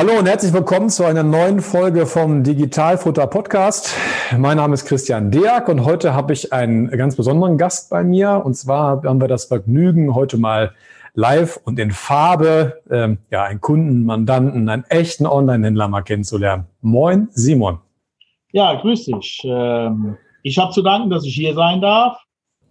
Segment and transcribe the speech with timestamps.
[0.00, 3.94] Hallo und herzlich willkommen zu einer neuen Folge vom Digitalfutter Podcast.
[4.34, 8.40] Mein Name ist Christian Deak und heute habe ich einen ganz besonderen Gast bei mir.
[8.42, 10.72] Und zwar haben wir das Vergnügen, heute mal
[11.12, 16.64] live und in Farbe ähm, ja, einen Kunden, Mandanten, einen echten Online-Händler mal kennenzulernen.
[16.80, 17.80] Moin, Simon.
[18.52, 19.42] Ja, grüß dich.
[19.44, 22.16] Ähm, ich habe zu danken, dass ich hier sein darf.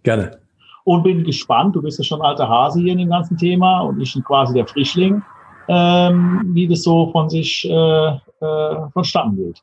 [0.02, 0.40] Gerne.
[0.82, 1.76] Und bin gespannt.
[1.76, 4.52] Du bist ja schon alter Hase hier in dem ganzen Thema und ich bin quasi
[4.52, 5.22] der Frischling
[5.70, 9.62] ähm, wie das so von sich äh, äh, vonstatten geht.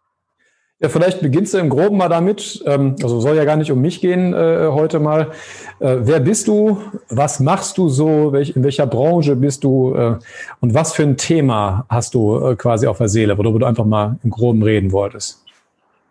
[0.80, 2.64] Ja, vielleicht beginnst du im Groben mal damit.
[2.66, 5.32] Ähm, also soll ja gar nicht um mich gehen äh, heute mal.
[5.80, 6.78] Äh, wer bist du?
[7.10, 8.32] Was machst du so?
[8.32, 9.96] Welch, in welcher Branche bist du?
[9.96, 10.20] Äh,
[10.62, 13.86] und was für ein Thema hast du äh, quasi auf der Seele, worüber du einfach
[13.86, 15.44] mal im Groben reden wolltest?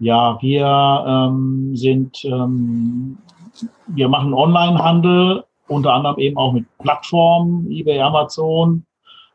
[0.00, 3.18] Ja, wir ähm, sind, ähm,
[3.86, 8.84] wir machen Onlinehandel, unter anderem eben auch mit Plattformen, eBay, Amazon,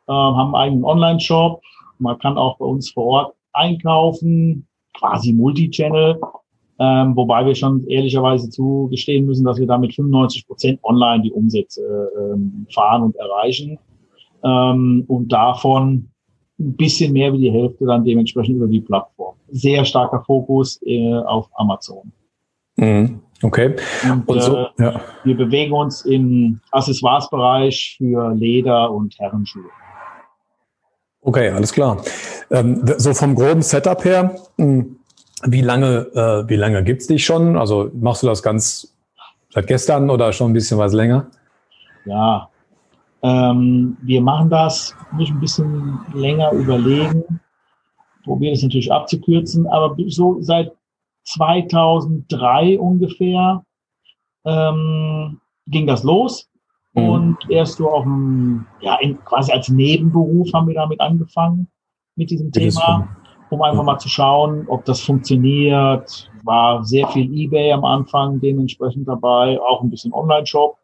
[0.07, 1.61] haben einen eigenen Online-Shop.
[1.99, 6.19] Man kann auch bei uns vor Ort einkaufen, quasi Multichannel.
[6.79, 12.09] Ähm, wobei wir schon ehrlicherweise zugestehen müssen, dass wir damit 95 Prozent online die Umsätze
[12.19, 13.77] ähm, fahren und erreichen.
[14.43, 16.09] Ähm, und davon
[16.59, 19.35] ein bisschen mehr wie die Hälfte dann dementsprechend über die Plattform.
[19.49, 22.11] Sehr starker Fokus äh, auf Amazon.
[22.77, 23.19] Mhm.
[23.43, 23.75] Okay.
[24.03, 25.01] Und, und so, äh, ja.
[25.23, 29.69] wir bewegen uns im Accessoires-Bereich für Leder und Herrenschuhe.
[31.21, 32.03] Okay, alles klar.
[32.49, 34.97] Ähm, so vom groben Setup her, hm,
[35.43, 37.57] wie lange, äh, wie lange gibt's dich schon?
[37.57, 38.95] Also machst du das ganz
[39.49, 41.27] seit gestern oder schon ein bisschen was länger?
[42.05, 42.49] Ja,
[43.21, 47.23] ähm, wir machen das, muss ein bisschen länger überlegen,
[48.23, 50.71] probiere es natürlich abzukürzen, aber so seit
[51.25, 53.63] 2003 ungefähr
[54.45, 56.49] ähm, ging das los.
[56.93, 57.09] Mhm.
[57.09, 61.67] Und erst so auf dem, ja, in, quasi als Nebenberuf haben wir damit angefangen,
[62.15, 63.07] mit diesem Thema,
[63.49, 66.29] um einfach mal zu schauen, ob das funktioniert.
[66.43, 70.77] War sehr viel Ebay am Anfang dementsprechend dabei, auch ein bisschen Online-Shop.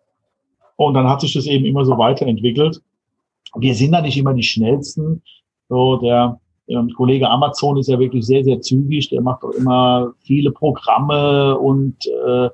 [0.78, 2.82] Und dann hat sich das eben immer so weiterentwickelt.
[3.56, 5.24] Wir sind da nicht immer die schnellsten.
[5.70, 6.40] So, der,
[6.70, 9.10] der Kollege Amazon ist ja wirklich sehr, sehr zügig.
[9.10, 11.96] Der macht auch immer viele Programme und
[12.26, 12.50] äh,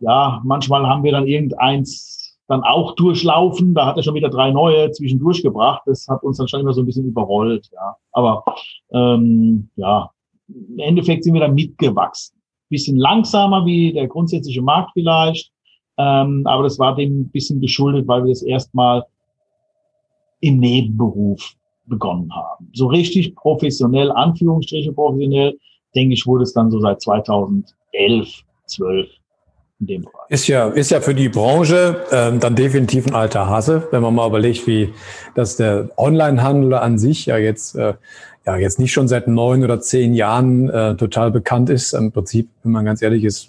[0.00, 3.74] ja, manchmal haben wir dann irgendeins dann auch durchlaufen.
[3.74, 5.82] Da hat er schon wieder drei neue zwischendurch gebracht.
[5.86, 7.70] Das hat uns dann schon immer so ein bisschen überrollt.
[7.72, 7.96] Ja.
[8.12, 8.44] Aber
[8.92, 10.10] ähm, ja,
[10.48, 12.36] im Endeffekt sind wir da mitgewachsen.
[12.70, 15.50] Bisschen langsamer wie der grundsätzliche Markt vielleicht.
[15.96, 19.04] Ähm, aber das war dem ein bisschen geschuldet, weil wir das erstmal
[20.40, 21.54] im Nebenberuf
[21.86, 22.68] begonnen haben.
[22.72, 25.56] So richtig professionell, Anführungsstriche professionell,
[25.94, 29.08] denke ich, wurde es dann so seit 2011, 12
[29.80, 30.12] in dem Fall.
[30.28, 34.14] Ist ja, ist ja für die Branche ähm, dann definitiv ein alter Hase, wenn man
[34.14, 34.92] mal überlegt, wie
[35.34, 37.94] dass der Onlinehandel an sich ja jetzt äh,
[38.46, 41.92] ja jetzt nicht schon seit neun oder zehn Jahren äh, total bekannt ist.
[41.92, 43.48] Im Prinzip, wenn man ganz ehrlich ist,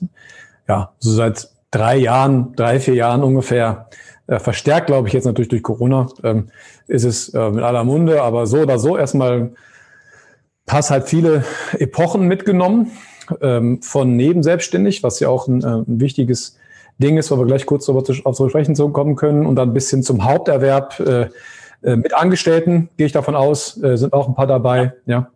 [0.67, 3.89] ja, so seit drei Jahren, drei, vier Jahren ungefähr,
[4.27, 6.47] äh, verstärkt, glaube ich, jetzt natürlich durch Corona, ähm,
[6.87, 9.51] ist es äh, mit aller Munde, aber so oder so erstmal
[10.65, 11.43] pass halt viele
[11.77, 12.91] Epochen mitgenommen
[13.41, 16.57] ähm, von nebenselbstständig, was ja auch ein, äh, ein wichtiges
[16.97, 20.03] Ding ist, wo wir gleich kurz darüber zu, sprechen kommen können, und dann bis hin
[20.03, 21.27] zum Haupterwerb äh,
[21.83, 24.93] äh, mit Angestellten, gehe ich davon aus, äh, sind auch ein paar dabei.
[25.05, 25.29] Ja,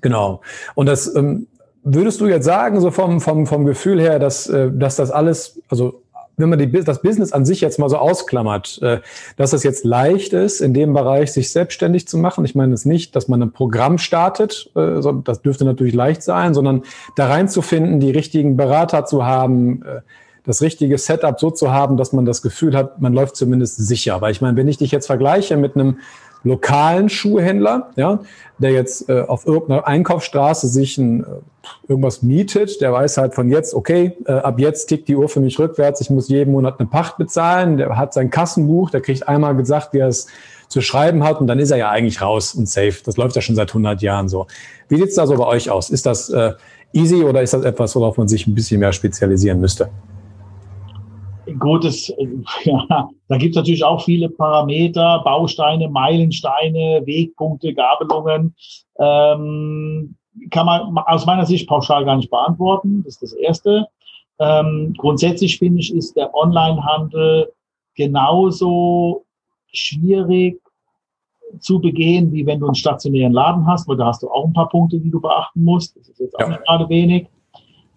[0.00, 0.40] genau.
[0.74, 1.48] Und das ähm,
[1.82, 5.60] würdest du jetzt sagen, so vom, vom, vom Gefühl her, dass, äh, dass das alles,
[5.68, 6.02] also
[6.36, 9.00] wenn man die, das Business an sich jetzt mal so ausklammert, äh,
[9.36, 12.44] dass es jetzt leicht ist, in dem Bereich sich selbstständig zu machen.
[12.44, 16.54] Ich meine es nicht, dass man ein Programm startet, äh, das dürfte natürlich leicht sein,
[16.54, 16.82] sondern
[17.14, 20.00] da reinzufinden, die richtigen Berater zu haben, äh,
[20.44, 24.20] das richtige Setup so zu haben, dass man das Gefühl hat, man läuft zumindest sicher.
[24.20, 25.98] Weil ich meine, wenn ich dich jetzt vergleiche mit einem
[26.46, 28.20] lokalen Schuhhändler, ja,
[28.58, 31.26] der jetzt äh, auf irgendeiner Einkaufsstraße sich ein, äh,
[31.88, 35.40] irgendwas mietet, der weiß halt von jetzt, okay, äh, ab jetzt tickt die Uhr für
[35.40, 39.28] mich rückwärts, ich muss jeden Monat eine Pacht bezahlen, der hat sein Kassenbuch, der kriegt
[39.28, 40.28] einmal gesagt, wie er es
[40.68, 42.96] zu schreiben hat und dann ist er ja eigentlich raus und safe.
[43.04, 44.46] Das läuft ja schon seit 100 Jahren so.
[44.88, 45.90] Wie sieht's da so bei euch aus?
[45.90, 46.54] Ist das äh,
[46.92, 49.90] easy oder ist das etwas, worauf man sich ein bisschen mehr spezialisieren müsste?
[51.58, 52.12] Gut, es,
[52.64, 58.54] ja, da gibt es natürlich auch viele Parameter, Bausteine, Meilensteine, Wegpunkte, Gabelungen.
[58.98, 60.16] Ähm,
[60.50, 63.02] kann man aus meiner Sicht pauschal gar nicht beantworten.
[63.04, 63.86] Das ist das Erste.
[64.38, 67.52] Ähm, grundsätzlich finde ich, ist der Onlinehandel
[67.94, 69.24] genauso
[69.72, 70.60] schwierig
[71.60, 74.52] zu begehen, wie wenn du einen stationären Laden hast, weil da hast du auch ein
[74.52, 75.96] paar Punkte, die du beachten musst.
[75.96, 76.48] Das ist jetzt auch ja.
[76.48, 77.28] nicht gerade wenig,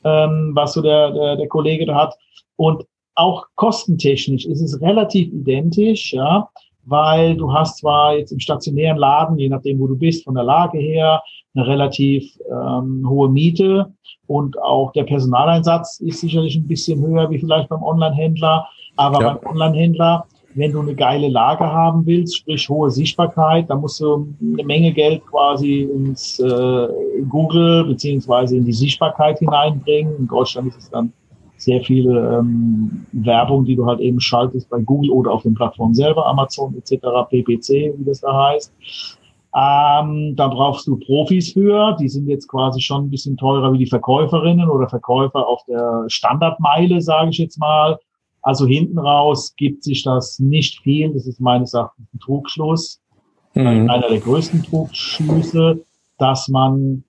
[0.03, 2.15] ähm, was so der, der, der Kollege da hat.
[2.55, 2.85] Und
[3.19, 6.49] auch kostentechnisch ist es relativ identisch, ja,
[6.85, 10.43] weil du hast zwar jetzt im stationären Laden, je nachdem, wo du bist, von der
[10.43, 11.21] Lage her,
[11.53, 13.91] eine relativ ähm, hohe Miete
[14.27, 18.67] und auch der Personaleinsatz ist sicherlich ein bisschen höher wie vielleicht beim Onlinehändler.
[18.95, 19.33] Aber ja.
[19.33, 20.25] beim Onlinehändler,
[20.55, 24.93] wenn du eine geile Lage haben willst, sprich hohe Sichtbarkeit, dann musst du eine Menge
[24.93, 26.87] Geld quasi ins äh,
[27.27, 30.15] Google beziehungsweise in die Sichtbarkeit hineinbringen.
[30.17, 31.11] In Deutschland ist es dann
[31.59, 35.93] sehr viele ähm, Werbung, die du halt eben schaltest bei Google oder auf den Plattformen
[35.93, 38.73] selber, Amazon etc., PPC, wie das da heißt.
[39.55, 41.97] Ähm, da brauchst du Profis für.
[41.99, 46.05] Die sind jetzt quasi schon ein bisschen teurer wie die Verkäuferinnen oder Verkäufer auf der
[46.07, 47.99] Standardmeile, sage ich jetzt mal.
[48.41, 51.11] Also hinten raus gibt sich das nicht viel.
[51.13, 53.01] Das ist meines Erachtens ein Trugschluss.
[53.55, 53.89] Mhm.
[53.89, 55.83] Einer der größten Trugschlüsse,
[56.19, 57.03] dass man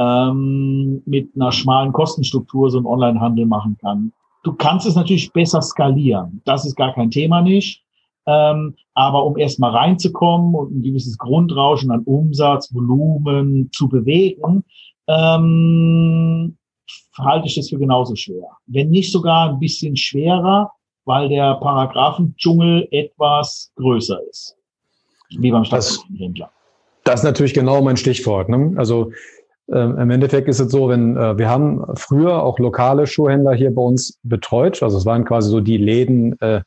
[0.00, 4.12] ähm, mit einer schmalen Kostenstruktur so einen Onlinehandel machen kann.
[4.42, 6.40] Du kannst es natürlich besser skalieren.
[6.46, 7.84] Das ist gar kein Thema nicht.
[8.26, 14.64] Ähm, aber um erstmal reinzukommen und ein gewisses Grundrauschen an Umsatz, Volumen zu bewegen,
[15.08, 16.56] ähm,
[17.18, 18.48] halte ich das für genauso schwer.
[18.66, 20.72] Wenn nicht sogar ein bisschen schwerer,
[21.04, 24.56] weil der Paragraphendschungel etwas größer ist.
[25.38, 26.50] Wie beim Staatshändler.
[27.04, 28.48] Das ist natürlich genau mein Stichwort.
[28.48, 28.74] Ne?
[28.76, 29.12] Also
[29.72, 33.74] ähm, Im Endeffekt ist es so, wenn äh, wir haben früher auch lokale Schuhhändler hier
[33.74, 34.82] bei uns betreut.
[34.82, 36.62] Also es waren quasi so die Läden, äh,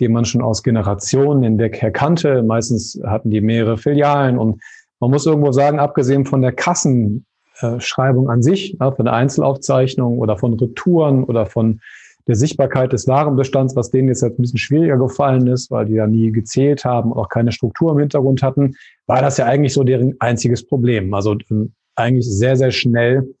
[0.00, 2.42] die man schon aus Generationen hinweg erkannte.
[2.42, 4.62] Meistens hatten die mehrere Filialen und
[5.00, 10.38] man muss irgendwo sagen, abgesehen von der Kassenschreibung an sich, ja, von der Einzelaufzeichnung oder
[10.38, 11.80] von Retouren oder von
[12.26, 16.06] der Sichtbarkeit des Warenbestands, was denen jetzt ein bisschen schwieriger gefallen ist, weil die ja
[16.06, 18.74] nie gezählt haben auch keine Struktur im Hintergrund hatten,
[19.06, 21.12] war das ja eigentlich so deren einziges Problem.
[21.14, 23.34] Also ähm, eigentlich sehr, sehr schnell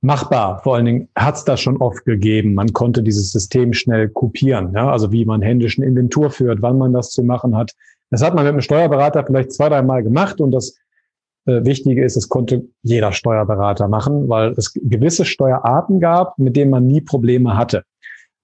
[0.00, 0.60] machbar.
[0.62, 2.54] Vor allen Dingen hat es das schon oft gegeben.
[2.54, 4.90] Man konnte dieses System schnell kopieren, ja?
[4.90, 7.72] also wie man händischen Inventur führt, wann man das zu machen hat.
[8.10, 10.76] Das hat man mit einem Steuerberater vielleicht zwei, drei Mal gemacht und das
[11.46, 16.70] äh, Wichtige ist, es konnte jeder Steuerberater machen, weil es gewisse Steuerarten gab, mit denen
[16.70, 17.84] man nie Probleme hatte.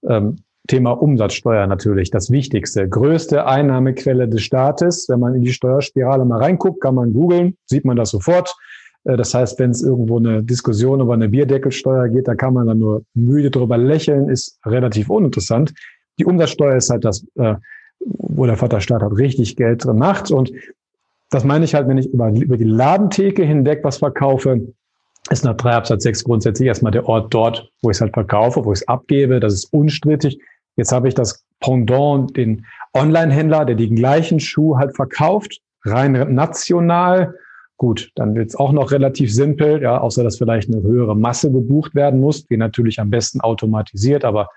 [0.09, 0.39] Ähm,
[0.69, 2.89] Thema Umsatzsteuer natürlich, das Wichtigste.
[2.89, 5.09] Größte Einnahmequelle des Staates.
[5.09, 8.55] Wenn man in die Steuerspirale mal reinguckt, kann man googeln, sieht man das sofort.
[9.05, 12.67] Äh, das heißt, wenn es irgendwo eine Diskussion über eine Bierdeckelsteuer geht, da kann man
[12.67, 15.73] dann nur müde drüber lächeln, ist relativ uninteressant.
[16.19, 17.55] Die Umsatzsteuer ist halt das, äh,
[18.01, 20.31] wo der Vaterstaat halt richtig Geld drin macht.
[20.31, 20.53] Und
[21.31, 24.69] das meine ich halt, wenn ich über, die Ladentheke hinweg was verkaufe,
[25.31, 28.65] ist nach 3 Absatz 6 grundsätzlich erstmal der Ort dort, wo ich es halt verkaufe,
[28.65, 29.41] wo ich es abgebe.
[29.41, 30.39] Das ist unstrittig.
[30.77, 37.35] Jetzt habe ich das Pendant, den Online-Händler, der den gleichen Schuh halt verkauft, rein national
[37.77, 41.51] Gut, dann wird es auch noch relativ simpel, ja, außer dass vielleicht eine höhere Masse
[41.51, 44.49] gebucht werden muss, die natürlich am besten automatisiert, aber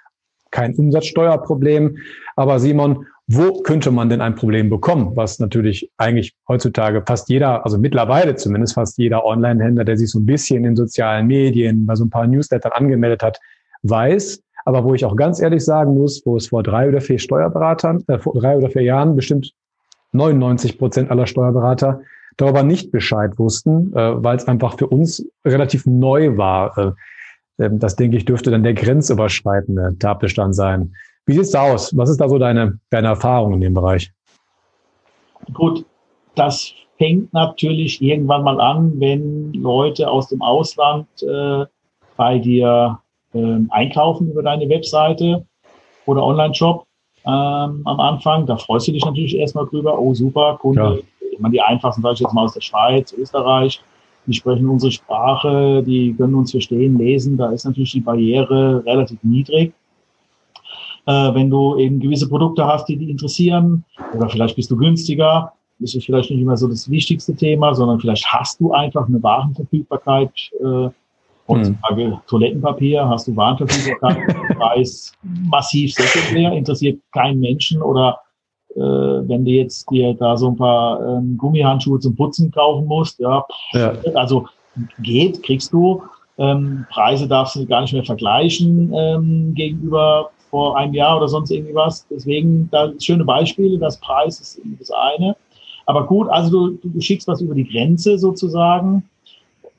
[0.51, 1.97] kein Umsatzsteuerproblem.
[2.35, 5.15] Aber Simon, wo könnte man denn ein Problem bekommen?
[5.15, 10.19] Was natürlich eigentlich heutzutage fast jeder, also mittlerweile zumindest fast jeder Online-Händler, der sich so
[10.19, 13.39] ein bisschen in sozialen Medien bei so ein paar Newslettern angemeldet hat,
[13.83, 14.41] weiß.
[14.65, 18.03] Aber wo ich auch ganz ehrlich sagen muss, wo es vor drei oder vier Steuerberatern,
[18.07, 19.51] äh, vor drei oder vier Jahren bestimmt
[20.11, 22.01] 99 Prozent aller Steuerberater
[22.37, 26.77] darüber nicht Bescheid wussten, äh, weil es einfach für uns relativ neu war.
[26.77, 26.91] Äh,
[27.59, 30.93] ähm, das, denke ich, dürfte dann der grenzüberschreitende Tatbestand sein.
[31.25, 31.95] Wie sieht's da aus?
[31.95, 34.11] Was ist da so deine, deine Erfahrung in dem Bereich?
[35.53, 35.85] Gut,
[36.35, 41.65] das fängt natürlich irgendwann mal an, wenn Leute aus dem Ausland äh,
[42.17, 42.99] bei dir
[43.33, 45.45] äh, einkaufen über deine Webseite
[46.05, 46.85] oder Online-Shop
[47.25, 48.45] ähm, am Anfang.
[48.45, 49.99] Da freust du dich natürlich erstmal drüber.
[49.99, 51.03] Oh, super, Kunde
[51.35, 53.81] ich meine, die einfachsten, sage ich jetzt mal aus der Schweiz, Österreich,
[54.25, 57.37] die sprechen unsere Sprache, die können uns verstehen, lesen.
[57.37, 59.73] Da ist natürlich die Barriere relativ niedrig.
[61.05, 65.51] Äh, wenn du eben gewisse Produkte hast, die die interessieren, oder vielleicht bist du günstiger,
[65.77, 69.21] das ist vielleicht nicht immer so das wichtigste Thema, sondern vielleicht hast du einfach eine
[69.21, 70.31] Warenverfügbarkeit.
[70.59, 70.89] Äh,
[71.47, 72.17] heutzutage hm.
[72.27, 78.19] Toilettenpapier, hast du Warenverfügbarkeit, Preis massiv sekundär, interessiert keinen Menschen oder
[78.79, 83.43] wenn du jetzt dir da so ein paar ähm, Gummihandschuhe zum Putzen kaufen musst, ja,
[83.73, 83.93] ja.
[84.15, 84.47] also
[84.99, 86.03] geht, kriegst du.
[86.37, 91.51] Ähm, Preise darfst du gar nicht mehr vergleichen ähm, gegenüber vor einem Jahr oder sonst
[91.51, 92.05] irgendwie was.
[92.09, 95.35] Deswegen, da schöne Beispiele, das Preis ist das eine.
[95.85, 99.03] Aber gut, also du, du schickst was über die Grenze sozusagen.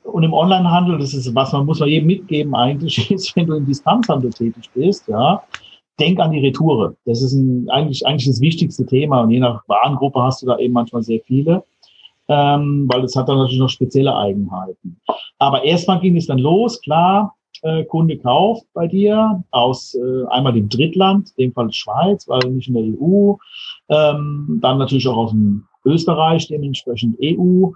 [0.03, 3.55] Und im Onlinehandel, das ist was man muss man jedem mitgeben eigentlich, ist, wenn du
[3.55, 5.43] im Distanzhandel tätig bist, ja,
[5.99, 6.95] denk an die Retoure.
[7.05, 9.21] Das ist ein, eigentlich, eigentlich das wichtigste Thema.
[9.21, 11.63] Und je nach Warengruppe hast du da eben manchmal sehr viele,
[12.27, 14.99] ähm, weil das hat dann natürlich noch spezielle Eigenheiten.
[15.39, 20.53] Aber erstmal ging es dann los, klar, äh, Kunde kauft bei dir aus äh, einmal
[20.53, 23.35] dem Drittland, in dem Fall Schweiz, weil nicht in der EU,
[23.89, 27.71] ähm, dann natürlich auch aus dem Österreich, dementsprechend EU.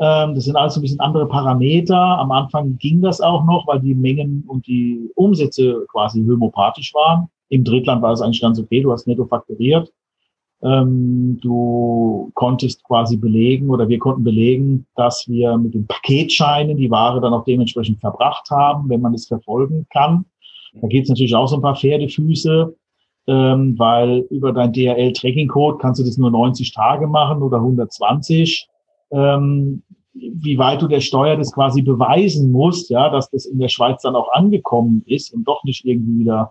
[0.00, 1.96] Ähm, das sind also ein bisschen andere Parameter.
[1.96, 7.28] Am Anfang ging das auch noch, weil die Mengen und die Umsätze quasi homopathisch waren.
[7.48, 9.92] Im Drittland war es eigentlich ganz okay, du hast netto fakturiert.
[10.60, 16.90] Ähm, du konntest quasi belegen oder wir konnten belegen, dass wir mit den Paketscheinen die
[16.90, 20.24] Ware dann auch dementsprechend verbracht haben, wenn man es verfolgen kann.
[20.80, 22.74] Da geht es natürlich auch so ein paar Pferdefüße,
[23.28, 28.68] ähm, weil über dein DHL-Tracking-Code kannst du das nur 90 Tage machen oder 120.
[29.12, 33.68] Ähm, wie weit du der Steuer das quasi beweisen musst, ja, dass das in der
[33.68, 36.50] Schweiz dann auch angekommen ist und doch nicht irgendwie wieder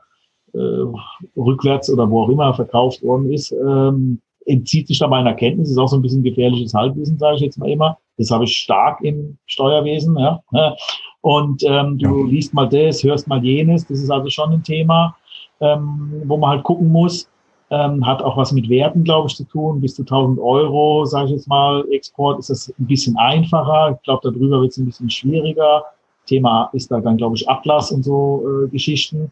[0.54, 5.70] äh, rückwärts oder wo auch immer verkauft worden ist, ähm, entzieht sich da meiner Kenntnis.
[5.70, 7.98] Ist auch so ein bisschen gefährliches Halbwissen, sage ich jetzt mal immer.
[8.18, 10.18] Das habe ich stark im Steuerwesen.
[10.18, 10.42] Ja.
[11.22, 12.32] Und ähm, du ja.
[12.32, 13.86] liest mal das, hörst mal jenes.
[13.86, 15.16] Das ist also schon ein Thema,
[15.60, 17.30] ähm, wo man halt gucken muss.
[17.70, 19.82] Ähm, hat auch was mit Werten, glaube ich, zu tun.
[19.82, 23.92] Bis zu 1000 Euro, sage ich jetzt mal, Export ist das ein bisschen einfacher.
[23.98, 25.84] Ich glaube, darüber wird es ein bisschen schwieriger.
[26.26, 29.32] Thema ist da dann, glaube ich, Ablass und so äh, Geschichten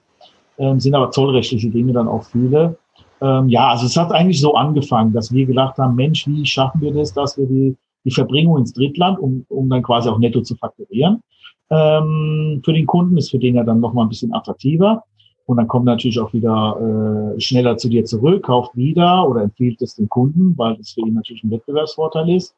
[0.58, 2.78] ähm, sind aber zollrechtliche Dinge dann auch viele.
[3.22, 6.82] Ähm, ja, also es hat eigentlich so angefangen, dass wir gedacht haben, Mensch, wie schaffen
[6.82, 10.42] wir das, dass wir die, die Verbringung ins Drittland, um, um dann quasi auch netto
[10.42, 11.22] zu fakturieren,
[11.70, 15.04] ähm, für den Kunden ist für den ja dann nochmal ein bisschen attraktiver.
[15.48, 19.80] Und dann kommt natürlich auch wieder äh, schneller zu dir zurück, kauft wieder oder empfiehlt
[19.82, 22.56] es dem Kunden, weil das für ihn natürlich ein Wettbewerbsvorteil ist.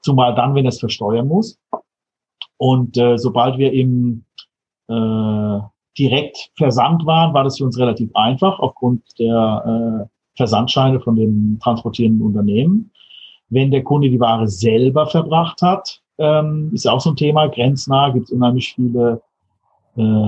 [0.00, 1.58] Zumal dann, wenn er es versteuern muss.
[2.56, 4.24] Und äh, sobald wir im
[4.88, 5.58] äh,
[5.98, 11.58] direkt versandt waren, war das für uns relativ einfach aufgrund der äh, Versandscheine von den
[11.62, 12.90] transportierenden Unternehmen.
[13.48, 17.48] Wenn der Kunde die Ware selber verbracht hat, ähm, ist ja auch so ein Thema,
[17.48, 19.20] grenznah, gibt es unheimlich viele
[19.96, 20.26] äh,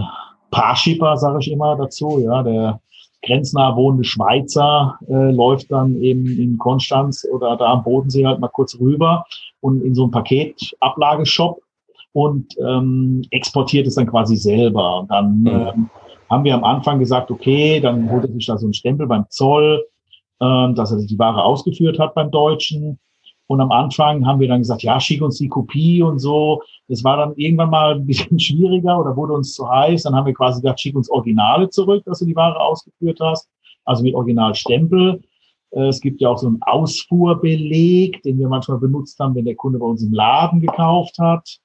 [0.50, 2.18] Parshipper, sage ich immer dazu.
[2.18, 2.80] Ja, der
[3.22, 8.48] grenznah wohnende Schweizer äh, läuft dann eben in Konstanz oder da am Bodensee halt mal
[8.48, 9.24] kurz rüber
[9.60, 11.62] und in so einem Paketablagesshop
[12.12, 15.00] und ähm, exportiert es dann quasi selber.
[15.00, 15.46] Und dann mhm.
[15.46, 15.90] ähm,
[16.30, 19.26] haben wir am Anfang gesagt, okay, dann holt er sich da so einen Stempel beim
[19.28, 19.84] Zoll,
[20.40, 22.98] ähm, dass er die Ware ausgeführt hat beim Deutschen.
[23.46, 26.62] Und am Anfang haben wir dann gesagt, ja, schick uns die Kopie und so.
[26.88, 30.04] Das war dann irgendwann mal ein bisschen schwieriger oder wurde uns zu heiß.
[30.04, 33.48] Dann haben wir quasi gesagt, schick uns Originale zurück, dass du die Ware ausgeführt hast.
[33.84, 35.20] Also mit Originalstempel.
[35.72, 39.56] Äh, es gibt ja auch so einen Ausfuhrbeleg, den wir manchmal benutzt haben, wenn der
[39.56, 41.58] Kunde bei uns im Laden gekauft hat.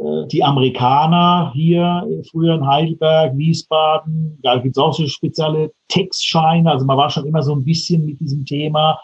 [0.00, 6.70] Äh, die Amerikaner hier früher in Heidelberg, Wiesbaden, da gibt's auch so spezielle Textscheine.
[6.70, 8.98] Also man war schon immer so ein bisschen mit diesem Thema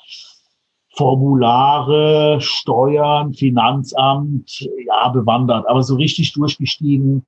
[0.97, 5.69] Formulare, Steuern, Finanzamt, ja, bewandert.
[5.69, 7.27] Aber so richtig durchgestiegen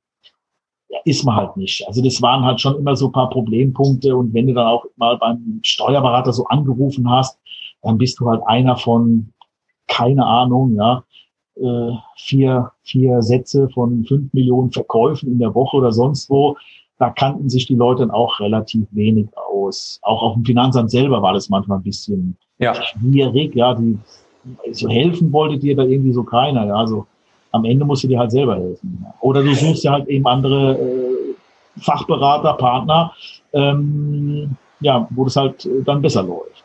[0.88, 1.86] ja, ist man halt nicht.
[1.86, 4.16] Also das waren halt schon immer so ein paar Problempunkte.
[4.16, 7.38] Und wenn du dann auch mal beim Steuerberater so angerufen hast,
[7.82, 9.34] dann bist du halt einer von,
[9.86, 11.04] keine Ahnung, ja,
[11.60, 16.56] äh, vier, vier Sätze von fünf Millionen Verkäufen in der Woche oder sonst wo.
[16.98, 20.00] Da kannten sich die Leute dann auch relativ wenig aus.
[20.02, 22.74] Auch auf dem Finanzamt selber war das manchmal ein bisschen ja.
[22.74, 23.54] schwierig.
[23.54, 23.98] Ja, die,
[24.72, 26.66] so helfen wollte dir da irgendwie so keiner.
[26.66, 27.06] Ja, also
[27.52, 28.98] am Ende musst du dir halt selber helfen.
[29.02, 29.14] Ja.
[29.20, 33.12] Oder du suchst ja halt eben andere äh, Fachberater, Partner,
[33.52, 36.64] ähm, ja, wo das halt dann besser läuft.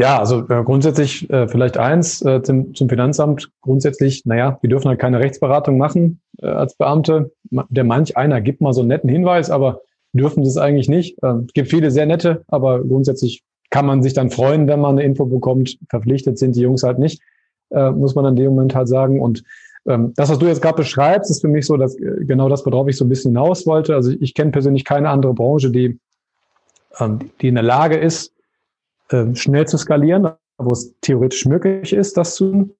[0.00, 3.50] Ja, also äh, grundsätzlich äh, vielleicht eins äh, zum, zum Finanzamt.
[3.62, 7.32] Grundsätzlich, naja, wir dürfen halt keine Rechtsberatung machen äh, als Beamte.
[7.50, 9.80] Der manch einer gibt mal so einen netten Hinweis, aber
[10.12, 11.20] dürfen das eigentlich nicht.
[11.22, 14.92] Äh, es gibt viele sehr nette, aber grundsätzlich kann man sich dann freuen, wenn man
[14.92, 15.78] eine Info bekommt.
[15.88, 17.20] Verpflichtet sind die Jungs halt nicht,
[17.70, 19.20] äh, muss man in dem Moment halt sagen.
[19.20, 19.42] Und
[19.84, 22.64] ähm, das, was du jetzt gerade beschreibst, ist für mich so, dass äh, genau das,
[22.64, 23.96] worauf ich so ein bisschen hinaus wollte.
[23.96, 25.98] Also ich, ich kenne persönlich keine andere Branche, die,
[27.00, 28.32] ähm, die in der Lage ist,
[29.12, 32.72] ähm, schnell zu skalieren, wo es theoretisch möglich ist, das zu tun,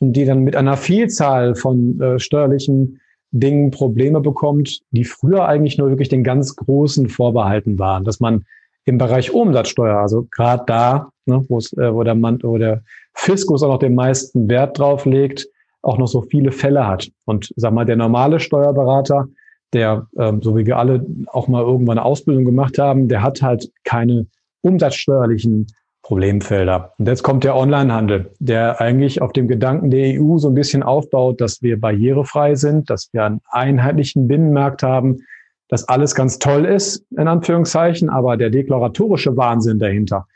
[0.00, 3.00] und die dann mit einer Vielzahl von äh, steuerlichen
[3.32, 8.44] Dingen Probleme bekommt, die früher eigentlich nur wirklich den ganz großen vorbehalten waren, dass man
[8.86, 12.82] im Bereich Umsatzsteuer, also gerade da, ne, äh, wo, der Mann, wo der
[13.14, 15.46] Fiskus auch noch den meisten Wert drauf legt,
[15.82, 17.10] auch noch so viele Fälle hat.
[17.24, 19.28] Und sag mal, der normale Steuerberater,
[19.72, 23.42] der, ähm, so wie wir alle auch mal irgendwann eine Ausbildung gemacht haben, der hat
[23.42, 24.26] halt keine
[24.62, 25.66] umsatzsteuerlichen
[26.02, 26.94] Problemfelder.
[26.98, 30.82] Und jetzt kommt der Onlinehandel, der eigentlich auf dem Gedanken der EU so ein bisschen
[30.82, 35.24] aufbaut, dass wir barrierefrei sind, dass wir einen einheitlichen Binnenmarkt haben,
[35.68, 40.26] dass alles ganz toll ist, in Anführungszeichen, aber der deklaratorische Wahnsinn dahinter,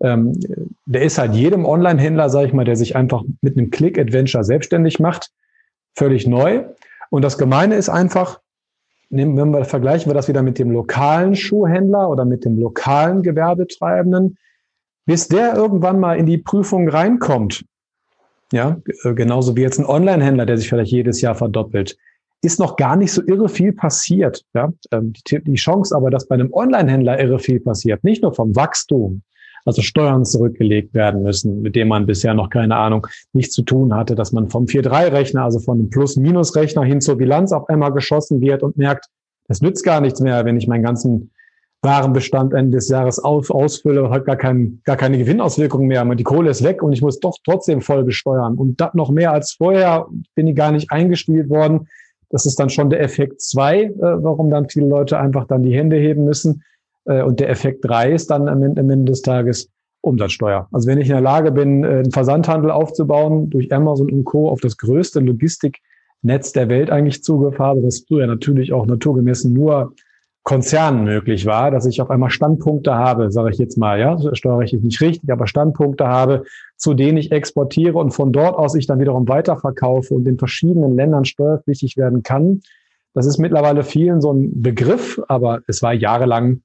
[0.00, 0.38] ähm,
[0.86, 5.00] der ist halt jedem Online-Händler, sage ich mal, der sich einfach mit einem Click-Adventure selbstständig
[5.00, 5.30] macht,
[5.96, 6.64] völlig neu.
[7.10, 8.40] Und das Gemeine ist einfach,
[9.14, 14.36] nehmen wir, vergleichen wir das wieder mit dem lokalen Schuhhändler oder mit dem lokalen Gewerbetreibenden,
[15.06, 17.64] bis der irgendwann mal in die Prüfung reinkommt,
[18.52, 21.96] ja, genauso wie jetzt ein Online-Händler, der sich vielleicht jedes Jahr verdoppelt,
[22.42, 24.44] ist noch gar nicht so irre viel passiert.
[24.54, 24.72] Ja?
[24.92, 29.22] Ähm, die Chance aber, dass bei einem Online-Händler irre viel passiert, nicht nur vom Wachstum,
[29.64, 33.94] also Steuern zurückgelegt werden müssen, mit dem man bisher noch keine Ahnung, nichts zu tun
[33.94, 38.40] hatte, dass man vom 4-3-Rechner, also von einem Plus-Minus-Rechner hin zur Bilanz auf einmal geschossen
[38.40, 39.06] wird und merkt,
[39.48, 41.30] das nützt gar nichts mehr, wenn ich meinen ganzen
[41.84, 46.04] Warenbestand Ende des Jahres auf, ausfülle, hat gar, kein, gar keine Gewinnauswirkungen mehr.
[46.14, 48.54] Die Kohle ist weg und ich muss doch trotzdem voll besteuern.
[48.54, 51.88] Und das noch mehr als vorher bin ich gar nicht eingespielt worden.
[52.30, 55.76] Das ist dann schon der Effekt zwei, äh, warum dann viele Leute einfach dann die
[55.76, 56.64] Hände heben müssen.
[57.04, 59.70] Äh, und der Effekt drei ist dann am Ende, des Tages
[60.00, 60.68] Umsatzsteuer.
[60.70, 64.48] Also wenn ich in der Lage bin, äh, einen Versandhandel aufzubauen durch Amazon und Co.
[64.48, 69.94] auf das größte Logistiknetz der Welt eigentlich Zugriff habe, das früher natürlich auch naturgemäß nur
[70.44, 74.82] Konzernen möglich war, dass ich auf einmal Standpunkte habe, sage ich jetzt mal, ja, steuerrechtlich
[74.82, 76.44] nicht richtig, aber Standpunkte habe,
[76.76, 80.96] zu denen ich exportiere und von dort aus ich dann wiederum weiterverkaufe und in verschiedenen
[80.96, 82.60] Ländern steuerpflichtig werden kann.
[83.14, 86.60] Das ist mittlerweile vielen so ein Begriff, aber es war jahrelang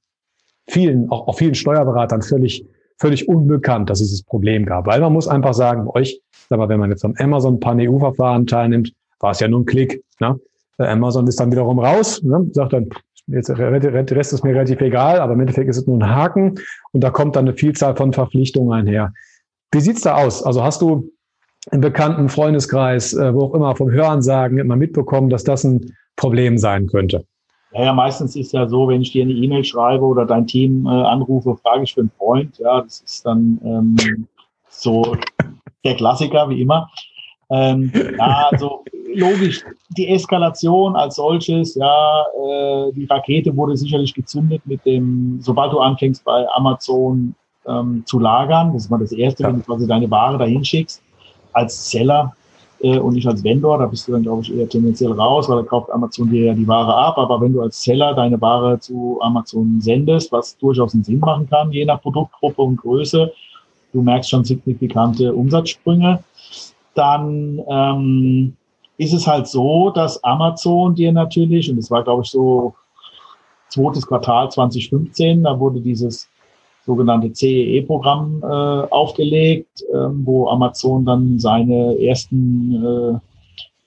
[0.70, 2.64] vielen, auch, auch vielen Steuerberatern völlig,
[2.98, 4.86] völlig unbekannt, dass es dieses Problem gab.
[4.86, 8.92] Weil man muss einfach sagen, bei euch, mal, wenn man jetzt am Amazon Pan-EU-Verfahren teilnimmt,
[9.20, 10.02] war es ja nur ein Klick.
[10.20, 10.38] Ne?
[10.78, 12.48] Amazon ist dann wiederum raus, ne?
[12.52, 12.88] sagt dann,
[13.26, 16.56] Jetzt, der Rest ist mir relativ egal, aber im Endeffekt ist es nur ein Haken
[16.92, 19.12] und da kommt dann eine Vielzahl von Verpflichtungen einher.
[19.70, 20.42] Wie sieht's da aus?
[20.42, 21.12] Also hast du
[21.70, 26.58] im bekannten Freundeskreis, äh, wo auch immer vom Hörensagen immer mitbekommen, dass das ein Problem
[26.58, 27.24] sein könnte?
[27.72, 30.86] Ja, ja, meistens ist ja so, wenn ich dir eine E-Mail schreibe oder dein Team
[30.86, 32.58] äh, anrufe, frage ich für einen Freund.
[32.58, 34.26] Ja, das ist dann ähm,
[34.68, 35.16] so
[35.84, 36.90] der Klassiker, wie immer.
[37.50, 39.64] Ähm, ja, also logisch,
[39.96, 45.80] die Eskalation als solches, ja, äh, die Rakete wurde sicherlich gezündet mit dem, sobald du
[45.80, 47.34] anfängst bei Amazon
[47.66, 49.48] ähm, zu lagern, das ist mal das Erste, ja.
[49.48, 51.02] wenn du quasi deine Ware dahin schickst,
[51.52, 52.34] als Seller
[52.80, 55.62] äh, und nicht als Vendor, da bist du dann, glaube ich, eher tendenziell raus, weil
[55.62, 58.78] da kauft Amazon dir ja die Ware ab, aber wenn du als Seller deine Ware
[58.80, 63.32] zu Amazon sendest, was durchaus einen Sinn machen kann, je nach Produktgruppe und Größe,
[63.92, 66.22] du merkst schon signifikante Umsatzsprünge,
[66.94, 68.56] dann ähm,
[68.98, 72.74] ist es halt so, dass Amazon dir natürlich, und das war, glaube ich, so
[73.68, 76.28] zweites Quartal 2015, da wurde dieses
[76.84, 83.18] sogenannte CEE-Programm äh, aufgelegt, äh, wo Amazon dann seine ersten äh,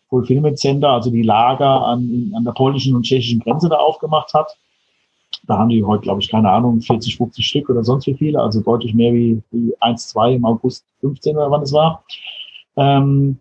[0.09, 4.55] Fulfillment Center, also die Lager an, an der polnischen und tschechischen Grenze da aufgemacht hat.
[5.47, 8.39] Da haben die heute, glaube ich, keine Ahnung, 40, 50 Stück oder sonst wie viele,
[8.39, 12.03] also deutlich mehr wie, wie 1, 2 im August 15 oder wann es war.
[12.77, 13.39] Ähm,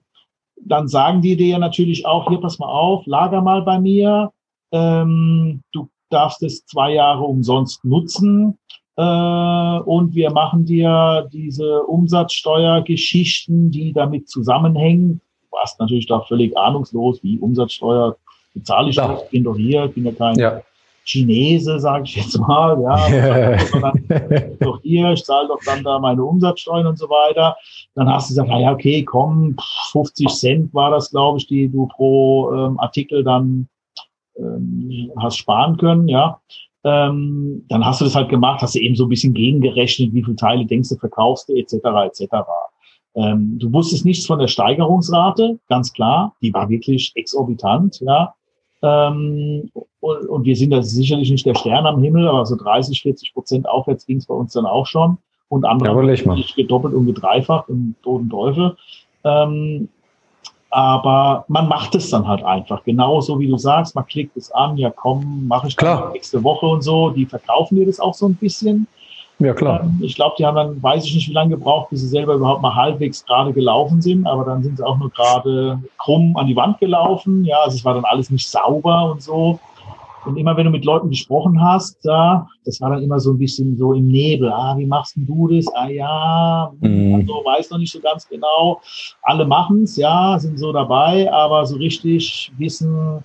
[0.64, 4.32] dann sagen die dir natürlich auch, hier pass mal auf, lager mal bei mir,
[4.72, 8.58] ähm, du darfst es zwei Jahre umsonst nutzen
[8.94, 15.20] und wir machen dir diese Umsatzsteuergeschichten, die damit zusammenhängen.
[15.50, 18.16] Du warst natürlich da völlig ahnungslos, wie Umsatzsteuer
[18.55, 19.09] bezahle ich ja.
[19.09, 20.62] das, bin doch hier, bin ja kein ja.
[21.05, 26.22] Chinese, sage ich jetzt mal, ja, sondern doch hier, ich zahle doch dann da meine
[26.22, 27.57] Umsatzsteuern und so weiter.
[27.94, 29.57] Dann hast du gesagt, ja, okay, komm,
[29.90, 33.68] 50 Cent war das, glaube ich, die du pro ähm, Artikel dann
[34.37, 36.40] ähm, hast sparen können, ja.
[36.85, 40.23] Ähm, dann hast du das halt gemacht, hast du eben so ein bisschen gegengerechnet, wie
[40.23, 41.75] viele Teile denkst du, verkaufst du, etc.,
[42.07, 42.35] etc.
[43.14, 48.35] Ähm, du wusstest nichts von der Steigerungsrate, ganz klar, die war wirklich exorbitant, ja.
[48.83, 53.01] Ähm, und, und, wir sind da sicherlich nicht der Stern am Himmel, aber so 30,
[53.03, 55.18] 40 Prozent aufwärts ging es bei uns dann auch schon.
[55.49, 58.77] Und andere ja, gedoppelt und gedreifacht und Toten Teufel.
[59.23, 59.88] Ähm,
[60.72, 62.82] aber man macht es dann halt einfach.
[62.85, 66.11] Genauso wie du sagst, man klickt es an, ja komm, mache ich Klar.
[66.12, 67.11] nächste Woche und so.
[67.11, 68.88] Die verkaufen dir das auch so ein bisschen.
[69.38, 69.82] Ja, klar.
[69.82, 72.35] Ähm, ich glaube, die haben dann, weiß ich nicht, wie lange gebraucht, bis sie selber
[72.35, 76.46] überhaupt mal halbwegs gerade gelaufen sind, aber dann sind sie auch nur gerade krumm an
[76.46, 77.44] die Wand gelaufen.
[77.44, 79.61] Ja, also es war dann alles nicht sauber und so.
[80.24, 83.38] Und immer wenn du mit Leuten gesprochen hast, da, das war dann immer so ein
[83.38, 84.50] bisschen so im Nebel.
[84.52, 85.66] Ah, wie machst denn du das?
[85.74, 87.16] Ah ja, mhm.
[87.16, 88.80] also weiß noch nicht so ganz genau.
[89.22, 93.24] Alle machen's, ja, sind so dabei, aber so richtig wissen,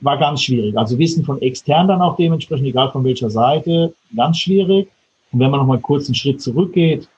[0.00, 0.76] war ganz schwierig.
[0.76, 4.90] Also Wissen von extern dann auch dementsprechend, egal von welcher Seite, ganz schwierig.
[5.32, 7.08] Und wenn man noch mal kurz einen Schritt zurückgeht,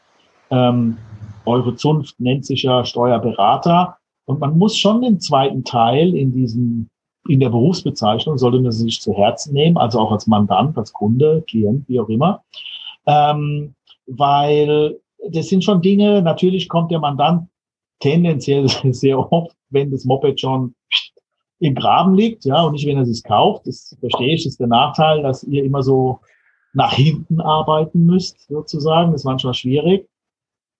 [0.50, 0.96] ähm,
[1.44, 6.88] eure Zunft nennt sich ja Steuerberater und man muss schon den zweiten Teil in diesem
[7.28, 11.42] in der Berufsbezeichnung sollte man sich zu Herzen nehmen, also auch als Mandant, als Kunde,
[11.48, 12.42] Klient, wie auch immer,
[13.06, 13.74] ähm,
[14.06, 14.98] weil
[15.30, 16.22] das sind schon Dinge.
[16.22, 17.48] Natürlich kommt der Mandant
[18.00, 20.74] tendenziell sehr oft, wenn das Moped schon
[21.58, 23.66] im Graben liegt, ja, und nicht, wenn er es kauft.
[23.66, 26.20] Das verstehe ich, das ist der Nachteil, dass ihr immer so
[26.74, 29.12] nach hinten arbeiten müsst, sozusagen.
[29.12, 30.06] Das ist manchmal schwierig.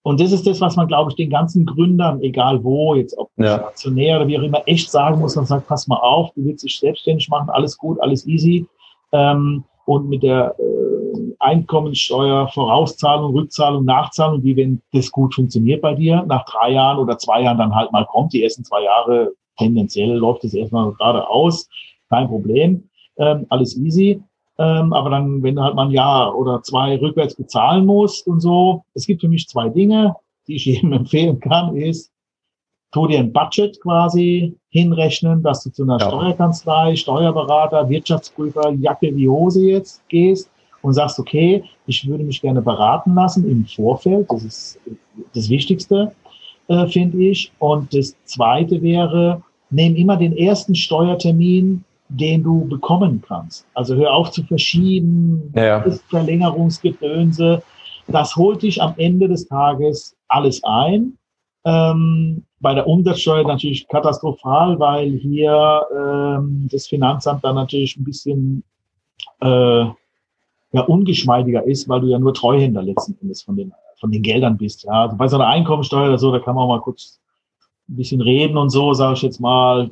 [0.07, 3.29] Und das ist das, was man, glaube ich, den ganzen Gründern, egal wo, jetzt ob
[3.35, 3.57] ja.
[3.57, 5.35] stationär oder wie auch immer, echt sagen muss.
[5.35, 8.65] Man sagt, pass mal auf, du willst dich selbstständig machen, alles gut, alles easy.
[9.11, 15.93] Ähm, und mit der äh, Einkommensteuer, Vorauszahlung, Rückzahlung, Nachzahlung, wie wenn das gut funktioniert bei
[15.93, 18.31] dir, nach drei Jahren oder zwei Jahren dann halt mal kommt.
[18.31, 21.67] Die ersten zwei Jahre tendenziell läuft es erstmal gerade aus,
[22.09, 24.23] kein Problem, ähm, alles easy.
[24.59, 28.39] Ähm, aber dann, wenn du halt mal ein Jahr oder zwei rückwärts bezahlen musst und
[28.39, 30.15] so, es gibt für mich zwei Dinge,
[30.47, 32.11] die ich jedem empfehlen kann, ist,
[32.91, 36.07] tu dir ein Budget quasi hinrechnen, dass du zu einer ja.
[36.07, 40.49] Steuerkanzlei, Steuerberater, Wirtschaftsprüfer, Jacke wie Hose jetzt gehst
[40.81, 44.31] und sagst, okay, ich würde mich gerne beraten lassen im Vorfeld.
[44.31, 44.79] Das ist
[45.35, 46.13] das Wichtigste,
[46.67, 47.51] äh, finde ich.
[47.59, 53.65] Und das Zweite wäre, nimm immer den ersten Steuertermin den du bekommen kannst.
[53.73, 55.83] Also hör auf zu verschieben, ja.
[56.09, 57.61] Verlängerungsgedönse.
[58.07, 61.17] Das holt dich am Ende des Tages alles ein.
[61.65, 68.63] Ähm, bei der Umsatzsteuer natürlich katastrophal, weil hier ähm, das Finanzamt dann natürlich ein bisschen
[69.41, 69.85] äh,
[70.71, 74.57] ja, ungeschmeidiger ist, weil du ja nur Treuhänder letzten Endes von den, von den Geldern
[74.57, 74.85] bist.
[74.85, 75.03] Ja.
[75.03, 77.19] Also bei so einer Einkommensteuer oder so, da kann man auch mal kurz
[77.89, 79.89] ein bisschen reden und so, sage ich jetzt mal.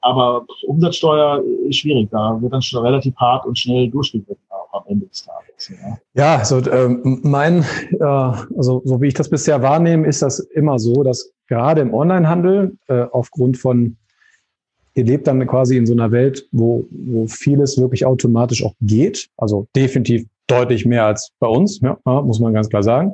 [0.00, 2.08] Aber Umsatzsteuer ist schwierig.
[2.10, 5.68] Da wird dann schon relativ hart und schnell durchgegriffen auch am Ende des Tages.
[5.68, 7.64] Ja, ja also ähm, mein,
[7.98, 11.94] äh, also so wie ich das bisher wahrnehme, ist das immer so, dass gerade im
[11.94, 13.96] Onlinehandel äh, aufgrund von
[14.94, 19.28] ihr lebt dann quasi in so einer Welt, wo, wo vieles wirklich automatisch auch geht.
[19.36, 23.12] Also definitiv deutlich mehr als bei uns, ja, muss man ganz klar sagen.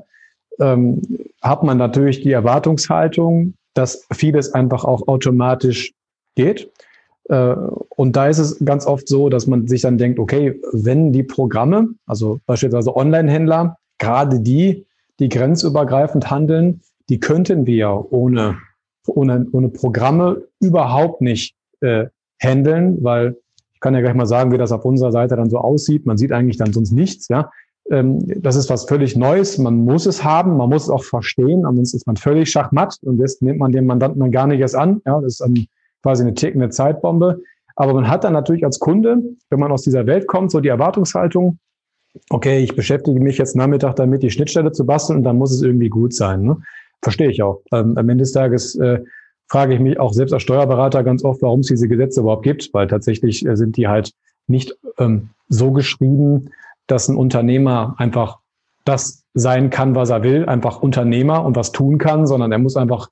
[0.60, 1.02] Ähm,
[1.42, 5.92] hat man natürlich die Erwartungshaltung, dass vieles einfach auch automatisch
[6.34, 6.70] geht.
[7.28, 7.54] Äh,
[7.88, 11.22] und da ist es ganz oft so, dass man sich dann denkt, okay, wenn die
[11.22, 14.86] Programme, also beispielsweise Online-Händler, gerade die,
[15.18, 18.58] die grenzübergreifend handeln, die könnten wir ohne,
[19.06, 22.06] ohne, ohne Programme überhaupt nicht äh,
[22.42, 23.36] handeln, weil
[23.72, 26.06] ich kann ja gleich mal sagen, wie das auf unserer Seite dann so aussieht.
[26.06, 27.50] Man sieht eigentlich dann sonst nichts, ja.
[27.90, 29.58] Ähm, das ist was völlig Neues.
[29.58, 33.18] Man muss es haben, man muss es auch verstehen, ansonsten ist man völlig schachmatt und
[33.18, 35.02] das nimmt man dem Mandanten dann gar nicht erst an.
[35.06, 35.66] Ja, das ist dann
[36.02, 37.40] quasi eine tickende Zeitbombe.
[37.76, 39.18] Aber man hat dann natürlich als Kunde,
[39.50, 41.58] wenn man aus dieser Welt kommt, so die Erwartungshaltung,
[42.30, 45.62] okay, ich beschäftige mich jetzt Nachmittag damit, die Schnittstelle zu basteln und dann muss es
[45.62, 46.42] irgendwie gut sein.
[46.42, 46.58] Ne?
[47.02, 47.62] Verstehe ich auch.
[47.72, 49.00] Ähm, am Ende des Tages äh,
[49.48, 52.72] frage ich mich auch selbst als Steuerberater ganz oft, warum es diese Gesetze überhaupt gibt,
[52.72, 54.12] weil tatsächlich äh, sind die halt
[54.46, 56.50] nicht ähm, so geschrieben,
[56.86, 58.38] dass ein Unternehmer einfach
[58.84, 62.76] das sein kann, was er will, einfach Unternehmer und was tun kann, sondern er muss
[62.76, 63.08] einfach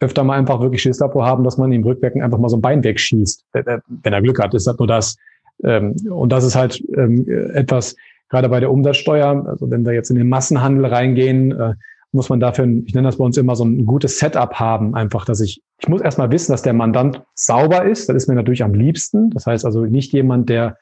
[0.00, 2.62] öfter mal einfach wirklich Schiss davor haben, dass man ihm rückwirkend einfach mal so ein
[2.62, 3.44] Bein wegschießt.
[3.52, 5.16] Äh, äh, wenn er Glück hat, ist das nur das.
[5.62, 7.94] Ähm, und das ist halt ähm, etwas,
[8.28, 11.74] gerade bei der Umsatzsteuer, also wenn wir jetzt in den Massenhandel reingehen, äh,
[12.10, 15.24] muss man dafür, ich nenne das bei uns immer so ein gutes Setup haben, einfach,
[15.24, 18.08] dass ich, ich muss erstmal wissen, dass der Mandant sauber ist.
[18.08, 19.30] Das ist mir natürlich am liebsten.
[19.30, 20.76] Das heißt also nicht jemand, der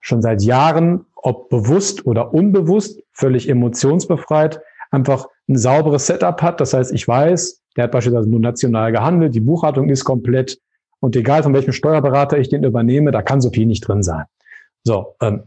[0.00, 4.60] schon seit Jahren, ob bewusst oder unbewusst, völlig emotionsbefreit,
[4.90, 6.60] einfach ein sauberes Setup hat.
[6.60, 10.58] Das heißt, ich weiß, der hat beispielsweise nur national gehandelt, die Buchhaltung ist komplett
[11.00, 14.24] und egal von welchem Steuerberater ich den übernehme, da kann so viel nicht drin sein.
[14.84, 15.44] So, ähm,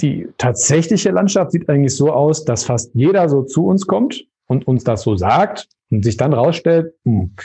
[0.00, 4.66] die tatsächliche Landschaft sieht eigentlich so aus, dass fast jeder so zu uns kommt und
[4.66, 7.36] uns das so sagt und sich dann rausstellt, hm,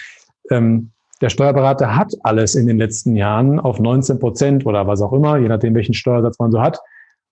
[0.49, 5.13] ähm, der Steuerberater hat alles in den letzten Jahren auf 19 Prozent oder was auch
[5.13, 6.79] immer, je nachdem, welchen Steuersatz man so hat,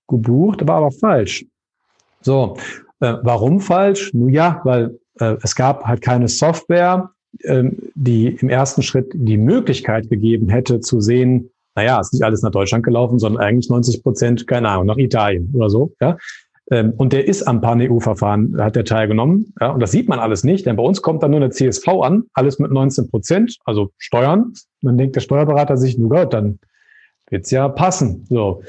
[0.07, 1.45] gebucht, war aber falsch.
[2.21, 2.57] So,
[2.99, 4.13] äh, warum falsch?
[4.13, 7.63] Nun ja, weil äh, es gab halt keine Software, äh,
[7.95, 12.51] die im ersten Schritt die Möglichkeit gegeben hätte zu sehen, naja, ist nicht alles nach
[12.51, 15.93] Deutschland gelaufen, sondern eigentlich 90 Prozent, keine Ahnung, nach Italien oder so.
[15.99, 16.17] Ja?
[16.71, 19.53] Ähm, und der ist am Pan-EU-Verfahren, hat der teilgenommen.
[19.59, 21.87] Ja, und das sieht man alles nicht, denn bei uns kommt dann nur eine CSV
[22.01, 24.53] an, alles mit 19 Prozent, also Steuern.
[24.81, 26.59] Man denkt der Steuerberater sich, nur Gott, dann
[27.29, 28.25] wird's ja passen.
[28.29, 28.63] So.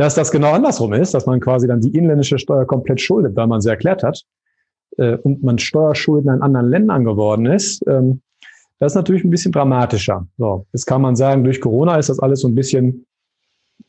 [0.00, 3.46] Dass das genau andersrum ist, dass man quasi dann die inländische Steuer komplett schuldet, weil
[3.46, 4.22] man sie erklärt hat,
[4.96, 8.22] äh, und man Steuerschulden in anderen Ländern geworden ist, ähm,
[8.78, 10.26] Das ist natürlich ein bisschen dramatischer.
[10.38, 13.04] So, jetzt kann man sagen, durch Corona ist das alles so ein bisschen,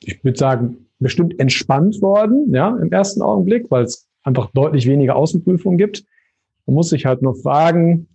[0.03, 5.15] ich würde sagen, bestimmt entspannt worden, ja, im ersten Augenblick, weil es einfach deutlich weniger
[5.15, 6.03] Außenprüfungen gibt.
[6.65, 8.07] Man muss sich halt nur fragen,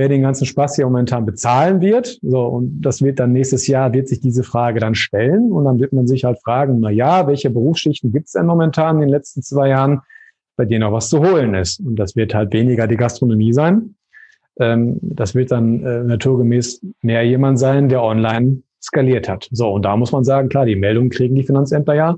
[0.00, 2.18] wer den ganzen Spaß hier momentan bezahlen wird.
[2.22, 5.52] So, und das wird dann nächstes Jahr, wird sich diese Frage dann stellen.
[5.52, 8.96] Und dann wird man sich halt fragen, na ja, welche Berufsschichten gibt es denn momentan
[8.96, 10.00] in den letzten zwei Jahren,
[10.56, 11.80] bei denen auch was zu holen ist?
[11.80, 13.94] Und das wird halt weniger die Gastronomie sein.
[14.58, 19.50] Ähm, das wird dann äh, naturgemäß mehr jemand sein, der online skaliert hat.
[19.52, 22.16] So, und da muss man sagen, klar, die Meldungen kriegen die Finanzämter ja.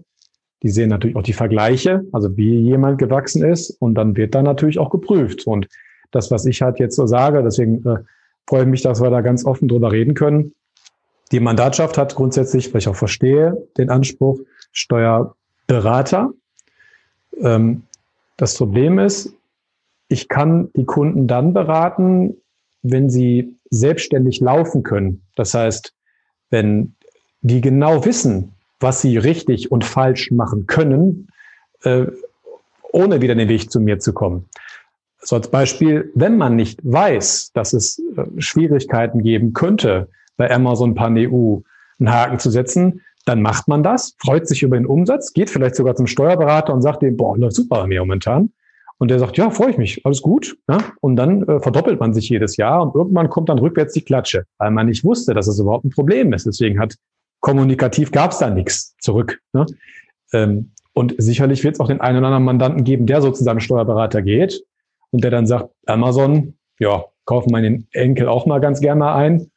[0.62, 3.71] Die sehen natürlich auch die Vergleiche, also wie jemand gewachsen ist.
[3.81, 5.49] Und dann wird da natürlich auch geprüft.
[5.49, 5.66] Und
[6.12, 7.42] das, was ich halt jetzt so sage.
[7.42, 7.98] Deswegen äh,
[8.46, 10.55] freue ich mich, dass wir da ganz offen drüber reden können.
[11.33, 14.38] Die Mandatschaft hat grundsätzlich, weil ich auch verstehe, den Anspruch
[14.72, 16.33] Steuerberater.
[17.40, 17.83] Ähm,
[18.37, 19.35] das Problem ist,
[20.09, 22.37] ich kann die Kunden dann beraten,
[22.83, 25.22] wenn sie selbstständig laufen können.
[25.37, 25.94] Das heißt,
[26.51, 26.94] wenn
[27.40, 31.29] die genau wissen, was sie richtig und falsch machen können,
[31.85, 32.07] äh,
[32.92, 34.48] ohne wieder den Weg zu mir zu kommen.
[35.25, 40.95] So als Beispiel, wenn man nicht weiß, dass es äh, Schwierigkeiten geben könnte, bei Amazon
[40.95, 41.65] Pan einen
[42.01, 45.95] Haken zu setzen, dann macht man das, freut sich über den Umsatz, geht vielleicht sogar
[45.95, 48.51] zum Steuerberater und sagt dem, boah, läuft super bei mir momentan.
[48.99, 50.57] Und der sagt, ja, freue ich mich, alles gut.
[50.69, 50.79] Ja?
[51.01, 54.45] Und dann äh, verdoppelt man sich jedes Jahr und irgendwann kommt dann rückwärts die Klatsche,
[54.59, 56.47] weil man nicht wusste, dass es überhaupt ein Problem ist.
[56.47, 56.97] Deswegen hat
[57.41, 59.41] kommunikativ gab es da nichts zurück.
[59.53, 59.67] Ne?
[60.33, 64.23] Ähm, und sicherlich wird es auch den einen oder anderen Mandanten geben, der sozusagen Steuerberater
[64.23, 64.63] geht
[65.12, 69.51] und der dann sagt, Amazon, ja, kaufen meinen Enkel auch mal ganz gerne mal ein,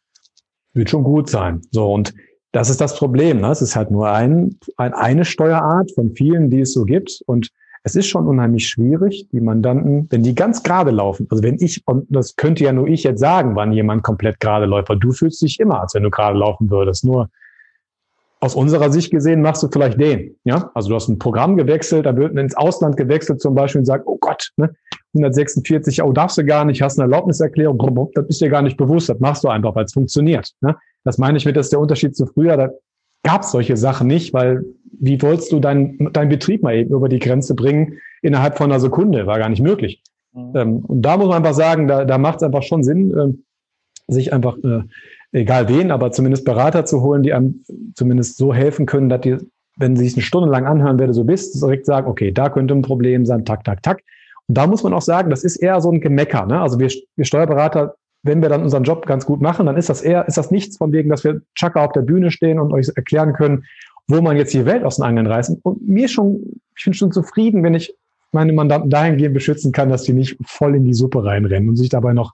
[0.73, 1.61] wird schon gut sein.
[1.71, 2.13] So, und
[2.51, 3.41] das ist das Problem.
[3.41, 3.49] Ne?
[3.49, 7.21] Es ist halt nur ein, ein, eine Steuerart von vielen, die es so gibt.
[7.25, 7.49] Und
[7.83, 11.83] es ist schon unheimlich schwierig, die Mandanten, wenn die ganz gerade laufen, also wenn ich,
[11.85, 15.11] und das könnte ja nur ich jetzt sagen, wann jemand komplett gerade läuft, weil du
[15.11, 17.05] fühlst dich immer, als wenn du gerade laufen würdest.
[17.05, 17.29] Nur
[18.39, 20.35] aus unserer Sicht gesehen machst du vielleicht den.
[20.45, 23.85] Ja, also du hast ein Programm gewechselt, da wird ins Ausland gewechselt zum Beispiel und
[23.85, 24.73] sagt, oh Gott, ne,
[25.15, 29.09] 146, oh, darfst du gar nicht, hast eine Erlaubniserklärung, das ist dir gar nicht bewusst,
[29.09, 30.51] das machst du einfach, weil es funktioniert.
[30.61, 30.75] Ne?
[31.03, 32.69] Das meine ich mit, das ist der Unterschied zu früher, da
[33.23, 34.63] gab es solche Sachen nicht, weil
[34.99, 38.79] wie wolltest du deinen dein Betrieb mal eben über die Grenze bringen innerhalb von einer
[38.79, 39.25] Sekunde?
[39.25, 40.01] War gar nicht möglich.
[40.33, 40.51] Mhm.
[40.55, 44.13] Ähm, und da muss man einfach sagen, da, da macht es einfach schon Sinn, äh,
[44.13, 44.83] sich einfach, äh,
[45.31, 47.63] egal wen, aber zumindest Berater zu holen, die einem
[47.95, 49.37] zumindest so helfen können, dass die,
[49.77, 52.49] wenn sie sich eine Stunde lang anhören, wer du so bist, direkt sagen, okay, da
[52.49, 54.01] könnte ein Problem sein, tak, tak, tak.
[54.47, 56.45] Und da muss man auch sagen, das ist eher so ein Gemecker.
[56.45, 56.61] Ne?
[56.61, 60.01] Also wir, wir Steuerberater, wenn wir dann unseren Job ganz gut machen, dann ist das
[60.01, 62.89] eher, ist das nichts von wegen, dass wir Chaka auf der Bühne stehen und euch
[62.95, 63.65] erklären können,
[64.07, 65.59] wo man jetzt die Welt aus den Angeln reißen.
[65.63, 67.95] Und mir schon, ich bin schon zufrieden, wenn ich
[68.31, 71.89] meine Mandanten dahingehend beschützen kann, dass die nicht voll in die Suppe reinrennen und sich
[71.89, 72.33] dabei noch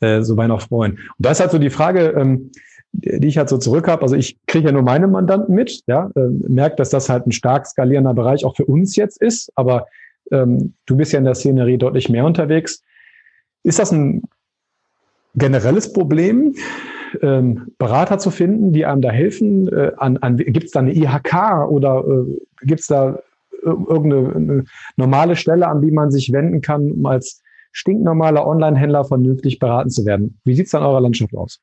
[0.00, 0.92] äh, so bei noch freuen.
[0.92, 2.50] Und da ist halt so die Frage, ähm,
[2.92, 4.02] die ich halt so zurück habe.
[4.02, 7.32] Also ich kriege ja nur meine Mandanten mit, ja, äh, merke, dass das halt ein
[7.32, 9.86] stark skalierender Bereich auch für uns jetzt ist, aber
[10.30, 12.82] ähm, du bist ja in der Szenerie deutlich mehr unterwegs.
[13.62, 14.22] Ist das ein
[15.34, 16.54] generelles Problem,
[17.22, 19.68] ähm, Berater zu finden, die einem da helfen?
[19.68, 23.18] Äh, an, an, gibt es da eine IHK oder äh, gibt es da
[23.62, 24.64] irgendeine
[24.96, 30.04] normale Stelle, an die man sich wenden kann, um als stinknormaler Online-Händler vernünftig beraten zu
[30.06, 30.38] werden?
[30.44, 31.60] Wie sieht es an eurer Landschaft aus?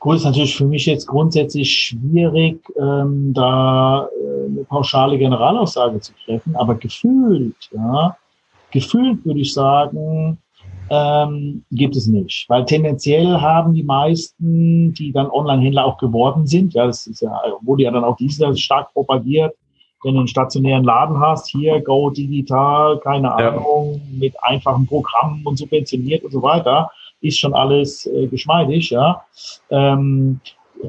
[0.00, 6.12] Gut, ist natürlich für mich jetzt grundsätzlich schwierig, ähm, da äh, eine pauschale Generalaussage zu
[6.24, 8.16] treffen, aber gefühlt, ja,
[8.70, 10.38] gefühlt würde ich sagen,
[10.90, 12.48] ähm, gibt es nicht.
[12.48, 17.32] Weil tendenziell haben die meisten, die dann Online-Händler auch geworden sind, ja, das ist ja,
[17.62, 19.54] wurde ja dann auch dieses stark propagiert,
[20.04, 24.18] wenn du einen stationären Laden hast, hier Go Digital, keine Ahnung, ja.
[24.18, 26.88] mit einfachen Programmen und subventioniert und so weiter,
[27.20, 29.22] ist schon alles äh, geschmeidig, ja.
[29.70, 30.40] Ähm,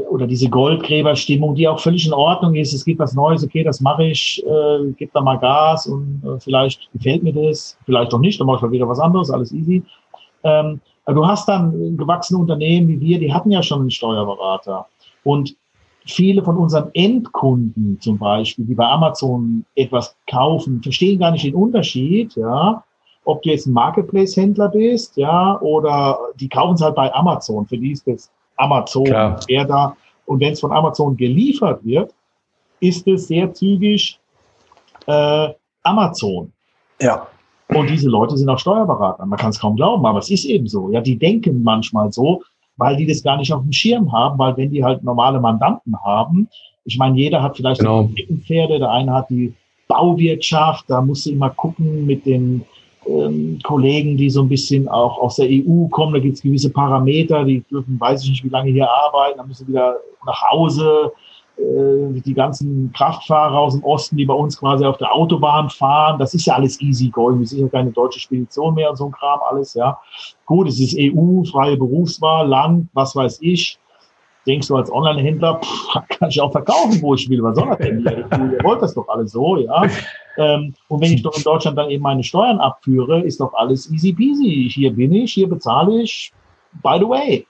[0.09, 2.73] oder diese Goldgräberstimmung, die auch völlig in Ordnung ist.
[2.73, 6.39] Es gibt was Neues, okay, das mache ich, äh, gib da mal Gas und äh,
[6.39, 9.51] vielleicht gefällt mir das, vielleicht auch nicht, dann mache ich mal wieder was anderes, alles
[9.51, 9.83] easy.
[10.43, 14.85] Ähm, du hast dann gewachsene Unternehmen wie wir, die hatten ja schon einen Steuerberater.
[15.23, 15.55] Und
[16.05, 21.55] viele von unseren Endkunden zum Beispiel, die bei Amazon etwas kaufen, verstehen gar nicht den
[21.55, 22.83] Unterschied, ja,
[23.29, 27.65] ob du jetzt ein Marketplace-Händler bist, ja, oder die kaufen es halt bei Amazon.
[27.67, 29.05] Für die ist das Amazon.
[29.05, 29.39] Klar.
[29.47, 32.11] Wer da, und wenn es von Amazon geliefert wird,
[32.79, 34.19] ist es sehr zügig
[35.05, 35.49] äh,
[35.83, 36.51] Amazon.
[36.99, 37.27] Ja.
[37.67, 39.25] Und diese Leute sind auch Steuerberater.
[39.27, 40.89] Man kann es kaum glauben, aber es ist eben so.
[40.89, 42.41] Ja, die denken manchmal so,
[42.77, 45.95] weil die das gar nicht auf dem Schirm haben, weil wenn die halt normale Mandanten
[46.03, 46.49] haben,
[46.85, 48.09] ich meine, jeder hat vielleicht genau.
[48.47, 49.53] Pferde, der eine hat die
[49.87, 52.65] Bauwirtschaft, da musst du immer gucken mit den
[53.09, 56.13] ähm, Kollegen, die so ein bisschen auch aus der EU kommen.
[56.13, 59.47] Da gibt es gewisse Parameter, die dürfen, weiß ich nicht, wie lange hier arbeiten, dann
[59.47, 61.11] müssen sie wieder nach Hause.
[61.59, 66.17] Äh, die ganzen Kraftfahrer aus dem Osten, die bei uns quasi auf der Autobahn fahren,
[66.17, 67.39] das ist ja alles easy going.
[67.39, 69.99] Wir sind ja keine deutsche Spedition mehr und so ein Kram alles, ja.
[70.45, 73.77] Gut, es ist EU, freie Berufswahl, Land, was weiß ich.
[74.47, 75.59] Denkst du als Online-Händler,
[76.09, 77.43] kann ich auch verkaufen, wo ich will.
[77.43, 77.99] Was soll das denn?
[78.05, 79.83] Ihr, wollt das doch alles so, ja.
[80.39, 83.91] Ähm, und wenn ich doch in Deutschland dann eben meine Steuern abführe, ist doch alles
[83.91, 84.69] easy peasy.
[84.73, 86.31] Hier bin ich, hier bezahle ich.
[86.81, 87.45] By the way.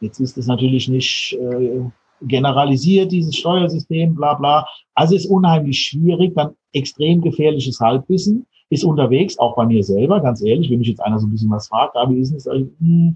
[0.00, 1.80] Jetzt ist es natürlich nicht äh,
[2.22, 4.66] generalisiert, dieses Steuersystem, bla bla.
[4.94, 10.42] Also ist unheimlich schwierig, dann extrem gefährliches Halbwissen ist unterwegs, auch bei mir selber, ganz
[10.42, 13.14] ehrlich, wenn mich jetzt einer so ein bisschen was fragt, ah, wie ist es, hm,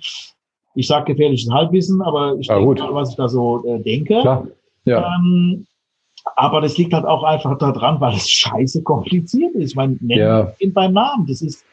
[0.75, 4.21] ich sage gefährliches Halbwissen, aber ich ja, denke mal, was ich da so äh, denke.
[4.21, 4.47] Klar.
[4.85, 5.17] Ja.
[5.17, 5.67] Ähm,
[6.37, 9.71] aber das liegt halt auch einfach daran, weil es scheiße kompliziert ist.
[9.71, 10.53] Ich meine, nennen ja.
[10.59, 11.27] ihn beim Namen.
[11.27, 11.65] Das ist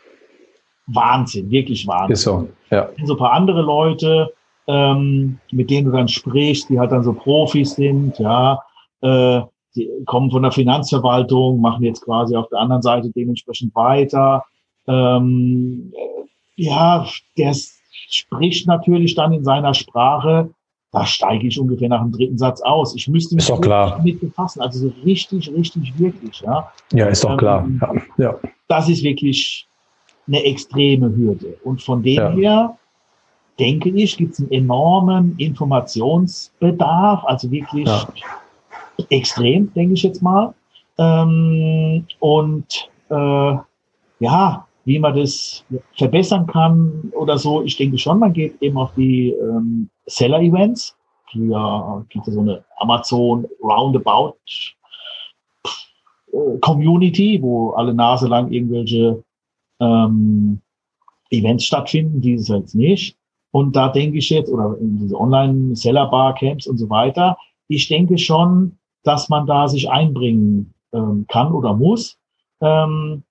[0.87, 2.13] Wahnsinn, wirklich Wahnsinn.
[2.13, 2.89] Ist so, ja.
[3.03, 4.33] So ein paar andere Leute,
[4.67, 8.59] ähm, mit denen du dann sprichst, die halt dann so Profis sind, ja,
[9.01, 9.41] äh,
[9.75, 14.43] die kommen von der Finanzverwaltung, machen jetzt quasi auf der anderen Seite dementsprechend weiter.
[14.87, 15.93] Ähm,
[16.55, 17.05] ja,
[17.37, 17.55] der
[18.09, 20.49] spricht natürlich dann in seiner Sprache,
[20.97, 22.95] da steige ich ungefähr nach dem dritten Satz aus.
[22.95, 26.71] Ich müsste mich damit befassen, also so richtig, richtig, wirklich, ja.
[26.91, 27.67] Ja, ist doch ähm, klar.
[27.81, 27.93] Ja.
[28.17, 28.35] ja.
[28.67, 29.67] Das ist wirklich
[30.27, 31.57] eine extreme Hürde.
[31.63, 32.31] Und von dem ja.
[32.31, 32.77] her
[33.59, 38.07] denke ich, gibt es einen enormen Informationsbedarf, also wirklich ja.
[39.09, 40.53] extrem, denke ich jetzt mal.
[40.97, 43.55] Ähm, und äh,
[44.19, 45.65] ja, wie man das
[45.97, 50.95] verbessern kann oder so, ich denke schon, man geht eben auf die ähm, Seller-Events.
[51.29, 54.37] Früher gibt es so eine Amazon Roundabout
[56.31, 59.21] äh, Community, wo alle Nase lang irgendwelche
[59.81, 60.61] ähm,
[61.31, 63.17] Events stattfinden, dieses jetzt nicht.
[63.51, 69.27] Und da denke ich jetzt, oder diese Online-Seller-Bar-Camps und so weiter, ich denke schon, dass
[69.27, 72.17] man da sich einbringen ähm, kann oder muss.
[72.61, 73.23] Ähm,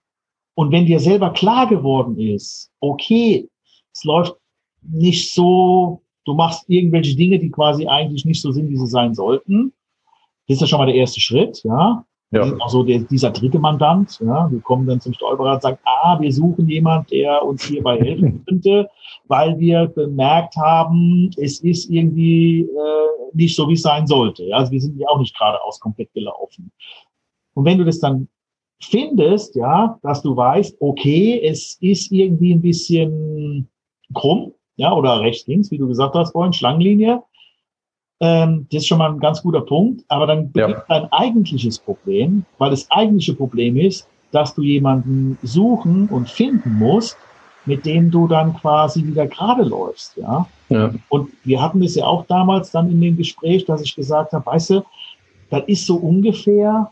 [0.57, 3.49] und wenn dir selber klar geworden ist, okay,
[3.93, 4.37] es läuft
[4.81, 9.15] nicht so, du machst irgendwelche Dinge, die quasi eigentlich nicht so sind, wie sie sein
[9.15, 9.75] sollten,
[10.49, 12.05] das ist ja schon mal der erste Schritt, ja.
[12.33, 12.43] Ja.
[12.61, 16.33] Also der, dieser dritte Mandant, ja, wir kommen dann zum Steuerberater und sagen, ah, wir
[16.33, 18.89] suchen jemand, der uns hierbei helfen könnte,
[19.29, 24.45] weil wir bemerkt haben, es ist irgendwie äh, nicht so, wie es sein sollte.
[24.45, 26.73] Ja, also wir sind ja auch nicht geradeaus komplett gelaufen.
[27.55, 28.29] Und wenn du das dann
[28.81, 33.69] findest, ja, dass du weißt, okay, es ist irgendwie ein bisschen
[34.15, 37.23] krumm, ja, oder rechts, links, wie du gesagt hast vorhin, Schlangenlinie,
[38.21, 40.05] ähm, das ist schon mal ein ganz guter Punkt.
[40.09, 41.01] Aber dann beginnt ja.
[41.01, 47.17] dein eigentliches Problem, weil das eigentliche Problem ist, dass du jemanden suchen und finden musst,
[47.65, 50.47] mit dem du dann quasi wieder gerade läufst, ja?
[50.69, 50.95] ja.
[51.09, 54.47] Und wir hatten das ja auch damals dann in dem Gespräch, dass ich gesagt habe,
[54.47, 54.85] weißt du,
[55.51, 56.91] das ist so ungefähr,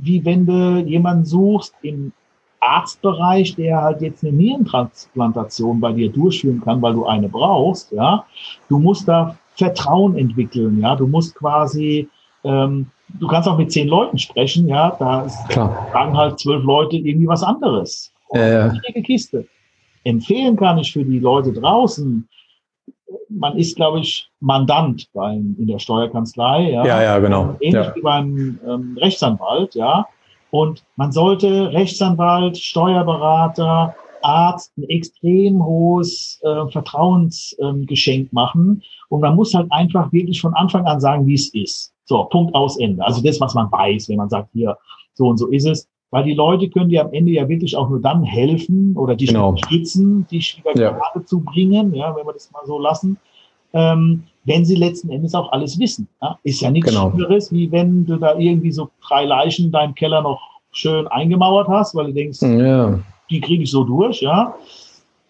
[0.00, 2.12] wie wenn du jemanden suchst im
[2.60, 8.24] Arztbereich, der halt jetzt eine Nierentransplantation bei dir durchführen kann, weil du eine brauchst, ja.
[8.68, 10.80] Du musst da Vertrauen entwickeln.
[10.80, 12.08] Ja, du musst quasi,
[12.44, 12.86] ähm,
[13.18, 14.68] du kannst auch mit zehn Leuten sprechen.
[14.68, 15.88] Ja, da Klar.
[15.92, 18.12] sagen halt zwölf Leute irgendwie was anderes.
[18.30, 18.70] Äh.
[19.02, 19.46] Kiste.
[20.04, 22.28] Empfehlen kann ich für die Leute draußen.
[23.28, 26.70] Man ist, glaube ich, Mandant beim, in der Steuerkanzlei.
[26.70, 27.56] Ja, ja, ja genau.
[27.60, 27.94] Ähnlich ja.
[27.94, 29.74] wie beim ähm, Rechtsanwalt.
[29.74, 30.06] Ja,
[30.50, 38.82] und man sollte Rechtsanwalt, Steuerberater, Arzt ein extrem hohes äh, Vertrauensgeschenk ähm, machen.
[39.08, 41.92] Und man muss halt einfach wirklich von Anfang an sagen, wie es ist.
[42.04, 43.04] So, Punkt aus Ende.
[43.04, 44.76] Also das, was man weiß, wenn man sagt, hier,
[45.14, 45.88] so und so ist es.
[46.10, 49.28] Weil die Leute können dir am Ende ja wirklich auch nur dann helfen oder dich
[49.28, 49.50] genau.
[49.50, 50.90] unterstützen, dich wieder ja.
[50.90, 53.18] gerade zu bringen, ja, wenn wir das mal so lassen,
[53.74, 56.08] ähm, wenn sie letzten Endes auch alles wissen.
[56.22, 56.38] Ja?
[56.44, 57.10] Ist ja nichts genau.
[57.10, 60.40] Schlimmeres, wie wenn du da irgendwie so drei Leichen in deinem Keller noch
[60.72, 62.98] schön eingemauert hast, weil du denkst, ja
[63.30, 64.54] die kriege ich so durch, ja.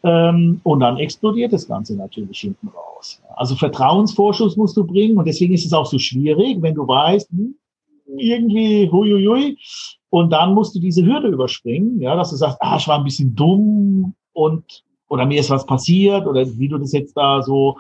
[0.05, 3.21] Ähm, und dann explodiert das Ganze natürlich hinten raus.
[3.35, 7.31] Also Vertrauensvorschuss musst du bringen und deswegen ist es auch so schwierig, wenn du weißt,
[7.31, 7.55] hm,
[8.17, 9.59] irgendwie huiuiui,
[10.11, 13.05] und dann musst du diese Hürde überspringen, ja, dass du sagst, ah, ich war ein
[13.05, 17.77] bisschen dumm und oder mir ist was passiert oder wie du das jetzt da so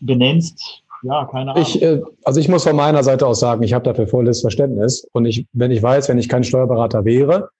[0.00, 1.62] benennst, ja, keine Ahnung.
[1.62, 5.06] Ich, äh, also ich muss von meiner Seite aus sagen, ich habe dafür volles Verständnis
[5.12, 7.50] und ich, wenn ich weiß, wenn ich kein Steuerberater wäre,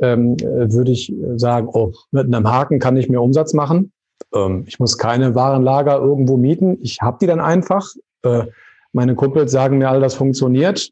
[0.00, 3.92] ähm, würde ich sagen, oh, mit einem Haken kann ich mir Umsatz machen.
[4.34, 6.78] Ähm, ich muss keine Warenlager irgendwo mieten.
[6.82, 7.86] Ich habe die dann einfach.
[8.22, 8.46] Äh,
[8.92, 10.90] meine Kumpels sagen mir, all das funktioniert.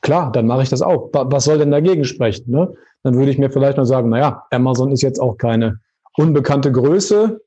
[0.00, 1.10] Klar, dann mache ich das auch.
[1.12, 2.50] Was soll denn dagegen sprechen?
[2.50, 2.72] Ne?
[3.02, 5.80] Dann würde ich mir vielleicht noch sagen, naja, Amazon ist jetzt auch keine
[6.16, 7.40] unbekannte Größe.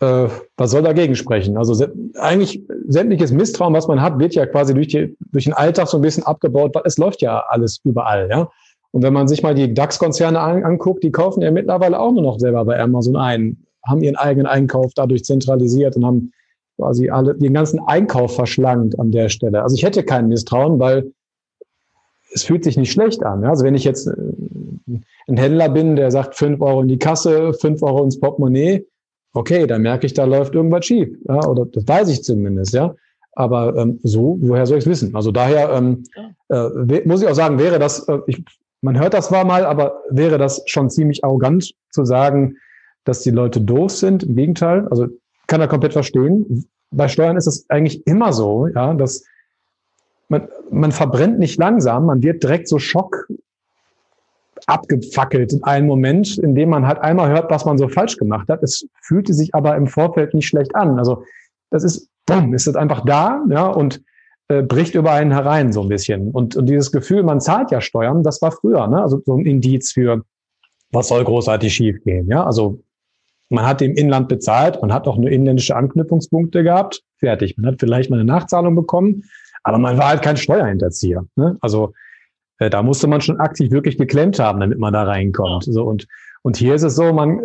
[0.00, 1.56] Äh, was soll dagegen sprechen?
[1.56, 1.86] Also
[2.18, 5.98] eigentlich sämtliches Misstrauen, was man hat, wird ja quasi durch, die, durch den Alltag so
[5.98, 6.74] ein bisschen abgebaut.
[6.84, 8.48] Es läuft ja alles überall, ja.
[8.92, 12.22] Und wenn man sich mal die DAX-Konzerne an, anguckt, die kaufen ja mittlerweile auch nur
[12.22, 16.32] noch selber bei Amazon ein, haben ihren eigenen Einkauf dadurch zentralisiert und haben
[16.76, 19.62] quasi alle den ganzen Einkauf verschlankt an der Stelle.
[19.62, 21.12] Also ich hätte kein Misstrauen, weil
[22.34, 23.44] es fühlt sich nicht schlecht an.
[23.44, 24.12] Also wenn ich jetzt äh,
[25.28, 28.84] ein Händler bin, der sagt fünf Euro in die Kasse, fünf Euro ins Portemonnaie,
[29.32, 31.08] okay, dann merke ich, da läuft irgendwas schief.
[31.28, 32.94] Ja, oder das weiß ich zumindest, ja.
[33.32, 35.14] Aber ähm, so, woher soll ich es wissen?
[35.14, 36.04] Also daher ähm,
[36.48, 38.44] äh, muss ich auch sagen, wäre das, äh, ich,
[38.80, 42.56] man hört das zwar mal, aber wäre das schon ziemlich arrogant zu sagen,
[43.04, 44.22] dass die Leute doof sind.
[44.22, 45.08] Im Gegenteil, also
[45.46, 46.66] kann er komplett verstehen.
[46.90, 49.24] Bei Steuern ist es eigentlich immer so, ja, dass
[50.28, 53.28] man, man verbrennt nicht langsam, man wird direkt so Schock
[54.66, 58.48] abgefackelt in einem Moment, in dem man halt einmal hört, was man so falsch gemacht
[58.48, 58.62] hat.
[58.62, 60.98] Es fühlte sich aber im Vorfeld nicht schlecht an.
[60.98, 61.24] Also
[61.70, 64.02] das ist, bumm, ist das einfach da, ja, und
[64.48, 66.30] äh, bricht über einen herein so ein bisschen.
[66.30, 69.02] Und, und dieses Gefühl, man zahlt ja Steuern, das war früher, ne?
[69.02, 70.22] Also so ein Indiz für,
[70.92, 72.44] was soll großartig schiefgehen, ja?
[72.44, 72.80] Also
[73.50, 77.56] man hat im Inland bezahlt, man hat auch nur inländische Anknüpfungspunkte gehabt, fertig.
[77.56, 79.24] Man hat vielleicht mal eine Nachzahlung bekommen,
[79.64, 81.24] aber man war halt kein Steuerhinterzieher.
[81.36, 81.56] Ne?
[81.60, 81.92] Also
[82.58, 85.66] äh, da musste man schon aktiv wirklich geklemmt haben, damit man da reinkommt.
[85.66, 85.72] Ja.
[85.72, 86.06] So und
[86.42, 87.40] und hier ist es so, man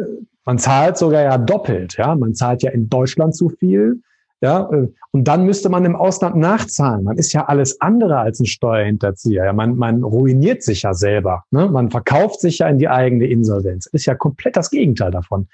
[0.45, 1.97] man zahlt sogar ja doppelt.
[1.97, 4.01] Ja, man zahlt ja in Deutschland zu viel.
[4.41, 7.03] Ja, äh, und dann müsste man im Ausland nachzahlen.
[7.03, 9.45] Man ist ja alles andere als ein Steuerhinterzieher.
[9.45, 11.43] Ja, man, man ruiniert sich ja selber.
[11.51, 11.67] Ne?
[11.67, 13.87] Man verkauft sich ja in die eigene Insolvenz.
[13.87, 15.47] Ist ja komplett das Gegenteil davon.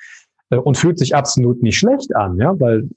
[0.52, 2.90] Äh, und fühlt sich absolut nicht schlecht an, ja, weil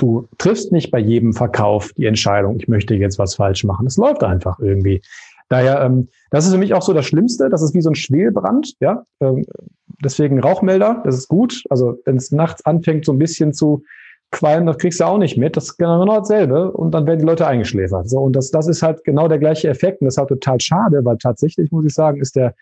[0.00, 3.86] du triffst nicht bei jedem Verkauf die Entscheidung, ich möchte jetzt was falsch machen.
[3.86, 5.02] Es läuft einfach irgendwie.
[5.48, 7.48] Daher, ähm, das ist für mich auch so das Schlimmste.
[7.48, 9.04] Das ist wie so ein Schwelbrand, ja.
[9.20, 9.44] Ähm,
[10.02, 11.64] deswegen Rauchmelder, das ist gut.
[11.70, 13.82] Also wenn es nachts anfängt, so ein bisschen zu
[14.30, 15.56] qualmen, das kriegst du auch nicht mit.
[15.56, 16.70] Das ist genau dasselbe.
[16.70, 18.08] Und dann werden die Leute eingeschläfert.
[18.08, 20.00] So, und das, das ist halt genau der gleiche Effekt.
[20.00, 22.54] Und das ist halt total schade, weil tatsächlich, muss ich sagen, ist der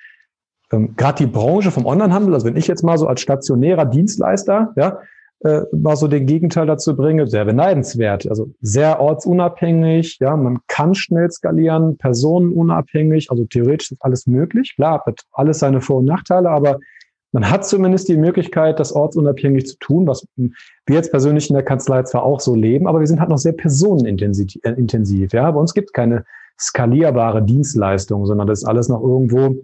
[0.72, 4.72] ähm, gerade die Branche vom Onlinehandel, also wenn ich jetzt mal so als stationärer Dienstleister,
[4.76, 4.98] ja,
[5.40, 8.28] äh, mal so den Gegenteil dazu bringe, sehr beneidenswert.
[8.28, 14.74] Also sehr ortsunabhängig, ja, man kann schnell skalieren, personenunabhängig, also theoretisch ist alles möglich.
[14.74, 16.78] Klar, hat alles seine Vor- und Nachteile, aber
[17.32, 21.64] man hat zumindest die Möglichkeit, das ortsunabhängig zu tun, was wir jetzt persönlich in der
[21.64, 24.58] Kanzlei zwar auch so leben, aber wir sind halt noch sehr personenintensiv.
[24.64, 26.24] Äh, ja, bei uns gibt keine
[26.58, 29.54] skalierbare Dienstleistung, sondern das ist alles noch irgendwo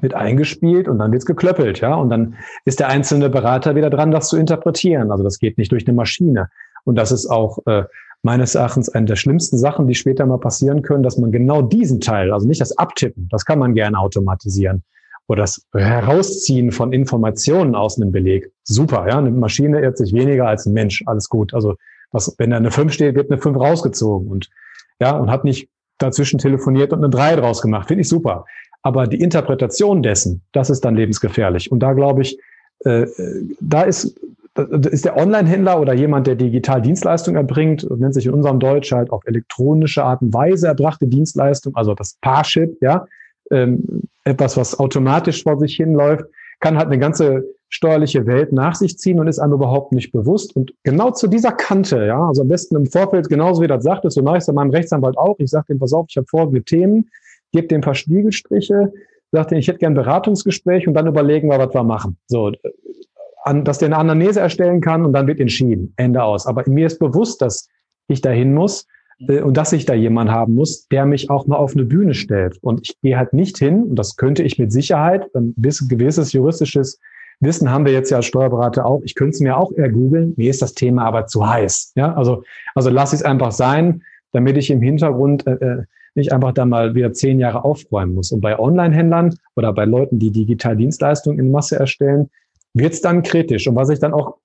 [0.00, 1.94] wird eingespielt und dann wird's geklöppelt, ja.
[1.94, 5.10] Und dann ist der einzelne Berater wieder dran, das zu interpretieren.
[5.10, 6.48] Also das geht nicht durch eine Maschine.
[6.84, 7.84] Und das ist auch äh,
[8.22, 12.00] meines Erachtens eine der schlimmsten Sachen, die später mal passieren können, dass man genau diesen
[12.00, 14.82] Teil, also nicht das Abtippen, das kann man gerne automatisieren.
[15.28, 18.52] Oder das Herausziehen von Informationen aus einem Beleg.
[18.62, 19.18] Super, ja.
[19.18, 21.02] Eine Maschine irrt sich weniger als ein Mensch.
[21.06, 21.52] Alles gut.
[21.52, 21.74] Also
[22.12, 24.48] was, wenn da eine 5 steht, wird eine 5 rausgezogen und
[25.00, 25.68] ja, und hat nicht
[25.98, 27.88] dazwischen telefoniert und eine 3 draus gemacht.
[27.88, 28.44] Finde ich super.
[28.86, 31.72] Aber die Interpretation dessen, das ist dann lebensgefährlich.
[31.72, 32.38] Und da glaube ich,
[32.84, 33.04] äh,
[33.58, 34.16] da ist,
[34.92, 39.10] ist der Online-Händler oder jemand, der digital Dienstleistungen erbringt, nennt sich in unserem Deutsch halt
[39.10, 43.08] auf elektronische Art und Weise erbrachte Dienstleistung, also das Parship, ja,
[43.50, 46.26] ähm, etwas, was automatisch vor sich hinläuft,
[46.60, 50.54] kann halt eine ganze steuerliche Welt nach sich ziehen und ist einem überhaupt nicht bewusst.
[50.54, 54.08] Und genau zu dieser Kante, ja, also am besten im Vorfeld, genauso wie das sagt,
[54.12, 55.34] so mache ich es meinem Rechtsanwalt auch.
[55.40, 57.10] Ich sage dem, pass auf, ich habe folgende Themen
[57.56, 58.92] gebt dem ein paar Spiegelstriche,
[59.32, 62.16] sagt ihm, ich hätte gern ein Beratungsgespräch und dann überlegen wir, was wir machen.
[62.26, 62.52] So,
[63.44, 65.94] an, dass der eine Anamnese erstellen kann und dann wird entschieden.
[65.96, 66.46] Ende aus.
[66.46, 67.68] Aber mir ist bewusst, dass
[68.08, 68.86] ich dahin muss
[69.28, 72.14] äh, und dass ich da jemanden haben muss, der mich auch mal auf eine Bühne
[72.14, 72.58] stellt.
[72.62, 77.00] Und ich gehe halt nicht hin, und das könnte ich mit Sicherheit, ein gewisses juristisches
[77.40, 79.02] Wissen haben wir jetzt ja als Steuerberater auch.
[79.04, 80.32] Ich könnte es mir auch eher googeln.
[80.36, 81.92] Mir ist das Thema aber zu heiß.
[81.94, 82.44] Ja, also,
[82.74, 84.02] also lass es einfach sein,
[84.32, 85.82] damit ich im Hintergrund äh, äh
[86.16, 88.32] nicht einfach da mal wieder zehn Jahre aufräumen muss.
[88.32, 92.30] Und bei Online-Händlern oder bei Leuten, die digital Dienstleistungen in Masse erstellen,
[92.74, 93.66] wird es dann kritisch.
[93.68, 94.36] Und was ich dann auch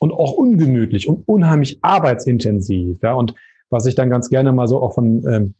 [0.00, 2.98] und auch ungemütlich und unheimlich arbeitsintensiv.
[3.02, 3.34] Ja, und
[3.68, 5.54] was ich dann ganz gerne mal so auch von ähm,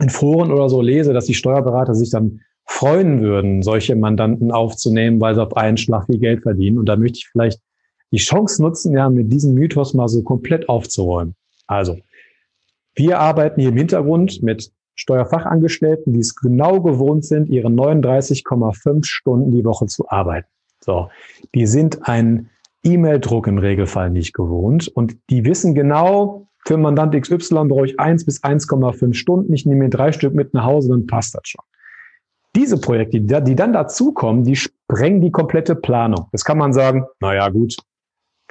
[0.00, 5.20] in Foren oder so lese, dass die Steuerberater sich dann freuen würden, solche Mandanten aufzunehmen,
[5.20, 6.78] weil sie auf einen Schlag viel Geld verdienen.
[6.78, 7.60] Und da möchte ich vielleicht
[8.12, 11.34] die Chance nutzen, ja, mit diesem Mythos mal so komplett aufzuräumen.
[11.66, 11.98] Also,
[12.94, 19.50] wir arbeiten hier im Hintergrund mit Steuerfachangestellten, die es genau gewohnt sind, ihre 39,5 Stunden
[19.50, 20.48] die Woche zu arbeiten.
[20.80, 21.08] So,
[21.54, 22.50] die sind einen
[22.84, 28.24] E-Mail-Druck im Regelfall nicht gewohnt und die wissen genau, für Mandant XY brauche ich eins
[28.24, 29.52] bis 1,5 Stunden.
[29.52, 31.64] Ich nehme mir drei Stück mit nach Hause, dann passt das schon.
[32.54, 36.28] Diese Projekte, die dann dazukommen, die sprengen die komplette Planung.
[36.32, 37.76] Das kann man sagen, naja, gut,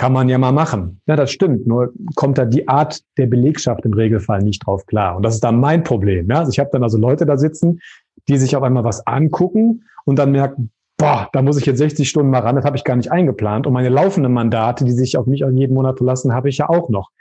[0.01, 0.99] kann man ja mal machen.
[1.05, 1.67] Ja, das stimmt.
[1.67, 5.15] Nur kommt da die Art der Belegschaft im Regelfall nicht drauf klar.
[5.15, 6.27] Und das ist dann mein Problem.
[6.27, 6.39] Ja?
[6.39, 7.79] Also ich habe dann also Leute da sitzen,
[8.27, 12.09] die sich auf einmal was angucken und dann merken, boah, da muss ich jetzt 60
[12.09, 13.67] Stunden mal ran, das habe ich gar nicht eingeplant.
[13.67, 16.89] Und meine laufenden Mandate, die sich auf mich jeden Monat verlassen, habe ich ja auch
[16.89, 17.11] noch.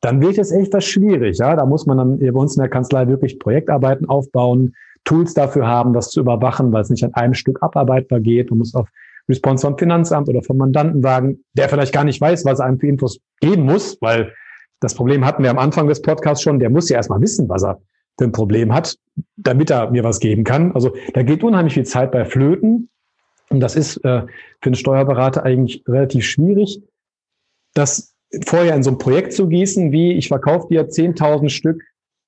[0.00, 1.36] Dann wird es echt was schwierig.
[1.36, 1.56] Ja?
[1.56, 4.74] Da muss man dann bei uns in der Kanzlei wirklich Projektarbeiten aufbauen,
[5.04, 8.48] Tools dafür haben, das zu überwachen, weil es nicht an einem Stück abarbeitbar geht.
[8.48, 8.88] Man muss auf
[9.28, 12.78] Response vom Finanzamt oder vom Mandanten sagen, der vielleicht gar nicht weiß, was er einem
[12.78, 14.32] für Infos geben muss, weil
[14.80, 17.62] das Problem hatten wir am Anfang des Podcasts schon, der muss ja erstmal wissen, was
[17.62, 17.80] er
[18.18, 18.96] für ein Problem hat,
[19.36, 20.72] damit er mir was geben kann.
[20.72, 22.88] Also da geht unheimlich viel Zeit bei Flöten.
[23.50, 26.82] Und das ist äh, für einen Steuerberater eigentlich relativ schwierig,
[27.74, 28.14] das
[28.46, 31.82] vorher in so ein Projekt zu gießen, wie ich verkaufe dir 10.000 Stück,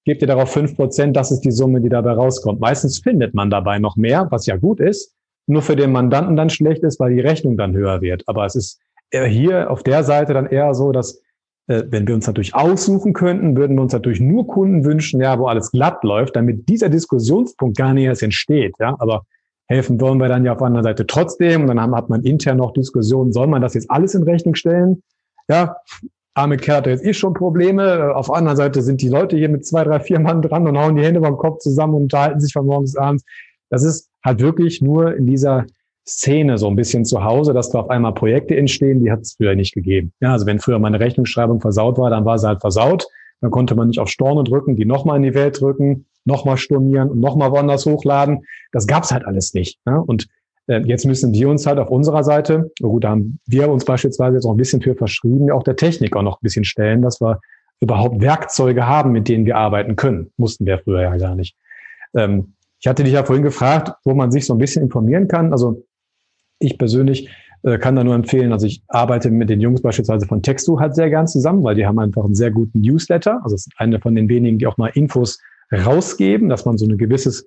[0.04, 2.60] gebe dir darauf fünf Prozent, das ist die Summe, die dabei rauskommt.
[2.60, 5.14] Meistens findet man dabei noch mehr, was ja gut ist
[5.46, 8.22] nur für den Mandanten dann schlecht ist, weil die Rechnung dann höher wird.
[8.26, 8.80] Aber es ist
[9.10, 11.20] hier auf der Seite dann eher so, dass
[11.68, 15.38] äh, wenn wir uns natürlich aussuchen könnten, würden wir uns natürlich nur Kunden wünschen, ja,
[15.38, 18.74] wo alles glatt läuft, damit dieser Diskussionspunkt gar nicht erst entsteht.
[18.78, 19.24] Ja, aber
[19.68, 21.62] helfen wollen wir dann ja auf der anderen Seite trotzdem.
[21.62, 24.54] Und dann haben, hat man intern noch Diskussionen, soll man das jetzt alles in Rechnung
[24.54, 25.02] stellen?
[25.48, 25.76] Ja,
[26.34, 28.14] arme Kerl hat jetzt eh schon Probleme.
[28.14, 30.78] Auf der anderen Seite sind die Leute hier mit zwei, drei, vier Mann dran und
[30.78, 33.24] hauen die Hände beim Kopf zusammen und unterhalten sich von morgens abends.
[33.72, 35.64] Das ist halt wirklich nur in dieser
[36.06, 39.32] Szene so ein bisschen zu Hause, dass da auf einmal Projekte entstehen, die hat es
[39.32, 40.12] früher nicht gegeben.
[40.20, 43.06] Ja, also wenn früher meine Rechnungsschreibung versaut war, dann war sie halt versaut.
[43.40, 47.08] Dann konnte man nicht auf Storne drücken, die nochmal in die Welt drücken, nochmal stornieren
[47.08, 48.44] und nochmal woanders hochladen.
[48.72, 49.78] Das gab's halt alles nicht.
[49.86, 49.96] Ja?
[49.96, 50.26] Und
[50.66, 54.36] äh, jetzt müssen wir uns halt auf unserer Seite, gut, da haben wir uns beispielsweise
[54.36, 57.22] jetzt auch ein bisschen für verschrieben, auch der Technik auch noch ein bisschen stellen, dass
[57.22, 57.40] wir
[57.80, 60.30] überhaupt Werkzeuge haben, mit denen wir arbeiten können.
[60.36, 61.56] Mussten wir früher ja gar nicht.
[62.14, 62.52] Ähm,
[62.82, 65.52] ich hatte dich ja vorhin gefragt, wo man sich so ein bisschen informieren kann.
[65.52, 65.84] Also
[66.58, 67.30] ich persönlich
[67.62, 70.96] äh, kann da nur empfehlen, also ich arbeite mit den Jungs beispielsweise von Textu halt
[70.96, 73.40] sehr gern zusammen, weil die haben einfach einen sehr guten Newsletter.
[73.44, 75.38] Also es ist eine von den wenigen, die auch mal Infos
[75.72, 77.46] rausgeben, dass man so ein gewisses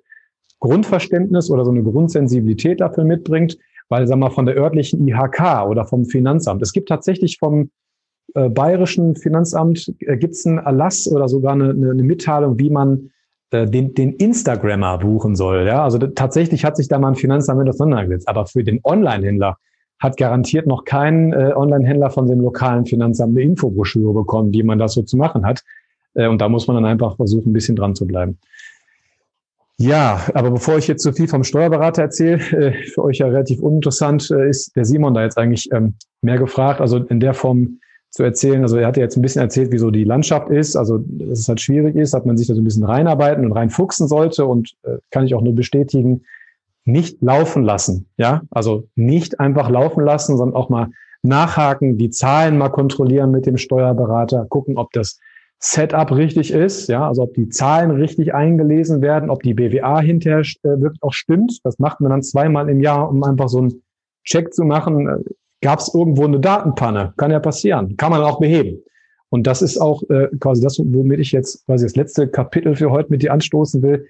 [0.60, 3.58] Grundverständnis oder so eine Grundsensibilität dafür mitbringt,
[3.90, 6.62] weil, sag mal, von der örtlichen IHK oder vom Finanzamt.
[6.62, 7.70] Es gibt tatsächlich vom
[8.34, 12.70] äh, bayerischen Finanzamt äh, gibt es einen Erlass oder sogar eine, eine, eine Mitteilung, wie
[12.70, 13.10] man
[13.52, 15.66] den, den Instagrammer buchen soll.
[15.66, 15.84] Ja?
[15.84, 18.28] Also tatsächlich hat sich da mal ein Finanzamt mit auseinandergesetzt.
[18.28, 19.56] Aber für den Online-Händler
[19.98, 24.78] hat garantiert noch kein äh, Online-Händler von dem lokalen Finanzamt eine Infobroschüre bekommen, wie man
[24.78, 25.62] das so zu machen hat.
[26.14, 28.38] Äh, und da muss man dann einfach versuchen, ein bisschen dran zu bleiben.
[29.78, 33.60] Ja, aber bevor ich jetzt zu viel vom Steuerberater erzähle, äh, für euch ja relativ
[33.60, 36.80] uninteressant, äh, ist der Simon da jetzt eigentlich ähm, mehr gefragt.
[36.80, 37.78] Also in der Form
[38.16, 38.62] zu erzählen.
[38.62, 41.38] Also er hat ja jetzt ein bisschen erzählt, wie so die Landschaft ist, also dass
[41.38, 44.46] es halt schwierig ist, dass man sich da so ein bisschen reinarbeiten und reinfuchsen sollte
[44.46, 46.22] und äh, kann ich auch nur bestätigen,
[46.86, 48.06] nicht laufen lassen.
[48.16, 50.88] Ja, also nicht einfach laufen lassen, sondern auch mal
[51.20, 55.18] nachhaken, die Zahlen mal kontrollieren mit dem Steuerberater, gucken, ob das
[55.58, 60.40] Setup richtig ist, ja, also ob die Zahlen richtig eingelesen werden, ob die BWA hinterher
[60.40, 61.60] äh, wirklich auch stimmt.
[61.64, 63.82] Das macht man dann zweimal im Jahr, um einfach so einen
[64.24, 65.22] Check zu machen
[65.66, 67.12] gab es irgendwo eine Datenpanne.
[67.16, 67.96] Kann ja passieren.
[67.96, 68.84] Kann man auch beheben.
[69.30, 72.92] Und das ist auch äh, quasi das, womit ich jetzt quasi das letzte Kapitel für
[72.92, 74.06] heute mit dir anstoßen will.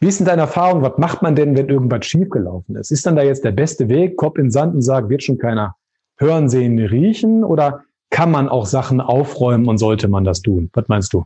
[0.00, 0.82] Wie ist denn deine Erfahrung?
[0.82, 2.90] Was macht man denn, wenn irgendwas schiefgelaufen ist?
[2.90, 5.76] Ist dann da jetzt der beste Weg, Kopf in Sand und sagen, wird schon keiner
[6.18, 7.42] hören, sehen, riechen?
[7.42, 10.68] Oder kann man auch Sachen aufräumen und sollte man das tun?
[10.74, 11.24] Was meinst du?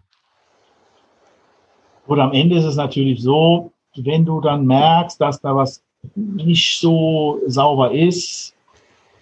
[2.06, 5.82] Oder am Ende ist es natürlich so, wenn du dann merkst, dass da was
[6.14, 8.55] nicht so sauber ist,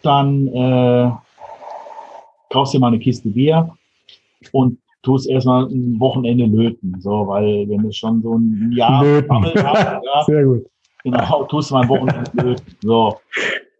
[0.04, 1.10] dann äh,
[2.50, 3.74] kaufst dir mal eine Kiste Bier
[4.52, 6.96] und tust erstmal ein Wochenende löten.
[7.00, 10.66] So, weil wenn du schon so ein Jahr hast, ja, Sehr gut.
[11.04, 12.76] Genau, tust du mal ein Wochenende löten.
[12.82, 13.18] So.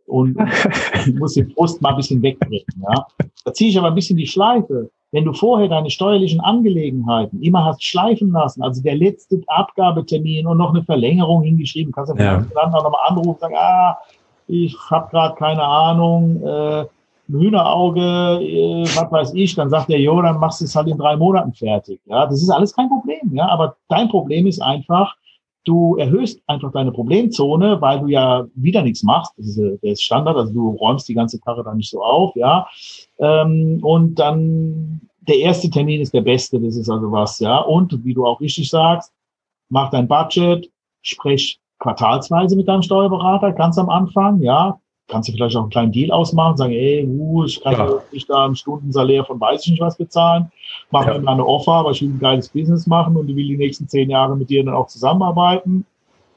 [0.06, 0.36] Und
[1.06, 2.66] du musst den Frust mal ein bisschen wegbringen.
[2.82, 3.06] Ja.
[3.44, 4.90] Da ziehe ich aber ein bisschen die Schleife.
[5.12, 10.58] Wenn du vorher deine steuerlichen Angelegenheiten immer hast schleifen lassen, also der letzte Abgabetermin und
[10.58, 12.44] noch eine Verlängerung hingeschrieben, kannst du ja.
[12.52, 13.96] dann auch nochmal anrufen und sagen, ah,
[14.46, 16.84] ich habe gerade keine Ahnung, äh,
[17.28, 20.98] Hühnerauge, äh, was weiß ich, dann sagt der, jo, dann machst du es halt in
[20.98, 22.00] drei Monaten fertig.
[22.06, 25.16] Ja, das ist alles kein Problem, ja, aber dein Problem ist einfach,
[25.64, 29.32] du erhöhst einfach deine Problemzone, weil du ja wieder nichts machst.
[29.38, 32.36] Das ist, äh, der Standard, also du räumst die ganze Karre dann nicht so auf,
[32.36, 32.66] ja.
[33.18, 37.58] Ähm, und dann der erste Termin ist der beste, das ist also was, ja.
[37.58, 39.12] Und wie du auch richtig sagst,
[39.70, 40.70] mach dein Budget,
[41.00, 44.78] sprich quartalsweise mit deinem Steuerberater, ganz am Anfang, ja.
[45.08, 47.88] kannst du vielleicht auch einen kleinen Deal ausmachen, sagen, ey, uh, ich kann ja.
[48.10, 50.50] nicht da einen Stundensalär von weiß ich nicht was bezahlen,
[50.90, 51.12] mach ja.
[51.12, 53.58] mir mal eine Offer, aber ich will ein geiles Business machen und ich will die
[53.58, 55.84] nächsten zehn Jahre mit dir dann auch zusammenarbeiten.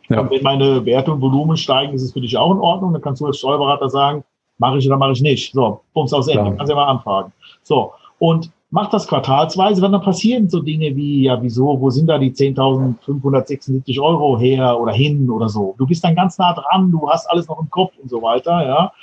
[0.10, 0.20] Ja.
[0.20, 2.92] Und wenn meine Werte und Volumen steigen, ist es für dich auch in Ordnung.
[2.92, 4.24] Dann kannst du als Steuerberater sagen,
[4.58, 5.54] mache ich oder mache ich nicht.
[5.54, 6.56] So, Bums aus Ende.
[6.56, 7.32] Kannst du ja mal anfragen.
[7.64, 7.94] So.
[8.20, 12.32] Und mach das quartalsweise, dann passieren so Dinge wie, ja, wieso, wo sind da die
[12.32, 15.76] 10.576 Euro her oder hin oder so.
[15.78, 18.66] Du bist dann ganz nah dran, du hast alles noch im Kopf und so weiter,
[18.66, 18.94] ja.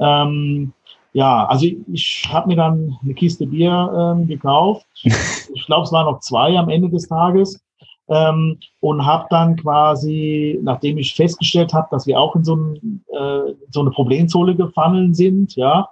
[0.00, 0.72] Ähm,
[1.12, 4.86] ja, also ich, ich habe mir dann eine Kiste Bier ähm, gekauft.
[5.56, 7.62] Ich glaube, es waren noch zwei am Ende des Tages.
[8.08, 13.04] Ähm, und habe dann quasi, nachdem ich festgestellt habe, dass wir auch in so, ein,
[13.12, 15.88] äh, so eine Problemzone gefallen sind, ja,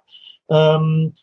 [0.51, 1.15] ähm,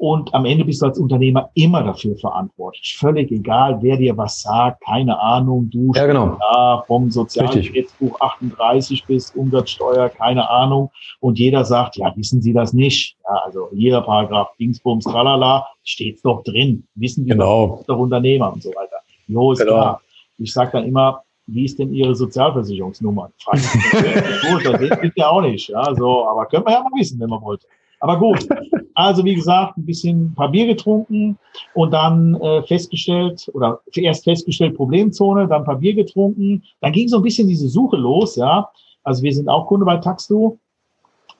[0.00, 2.96] und am Ende bist du als Unternehmer immer dafür verantwortlich.
[2.98, 6.38] Völlig egal, wer dir was sagt, keine Ahnung, du ja, genau.
[6.40, 10.90] da vom Sozialgesetzbuch 38 bis Umsatzsteuer, keine Ahnung.
[11.20, 13.18] Und jeder sagt, ja, wissen Sie das nicht?
[13.24, 16.88] Ja, also hier Paragraph Dingsbums, tralala, steht's doch drin.
[16.94, 17.84] Wissen wir genau.
[17.86, 18.96] doch Unternehmer und so weiter.
[19.26, 19.72] Jo, ist genau.
[19.72, 20.00] klar.
[20.38, 23.32] Ich sage dann immer, wie ist denn Ihre Sozialversicherungsnummer?
[23.50, 25.68] Gut, das geht ja auch nicht.
[25.68, 27.66] Ja, so, aber können wir ja mal wissen, wenn man wollte.
[28.00, 28.46] Aber gut.
[28.94, 31.38] Also wie gesagt, ein bisschen ein paar Bier getrunken
[31.74, 36.62] und dann äh, festgestellt oder erst festgestellt Problemzone, dann ein paar Bier getrunken.
[36.80, 38.68] Dann ging so ein bisschen diese Suche los, ja.
[39.02, 40.58] Also wir sind auch Kunde bei Taxdo,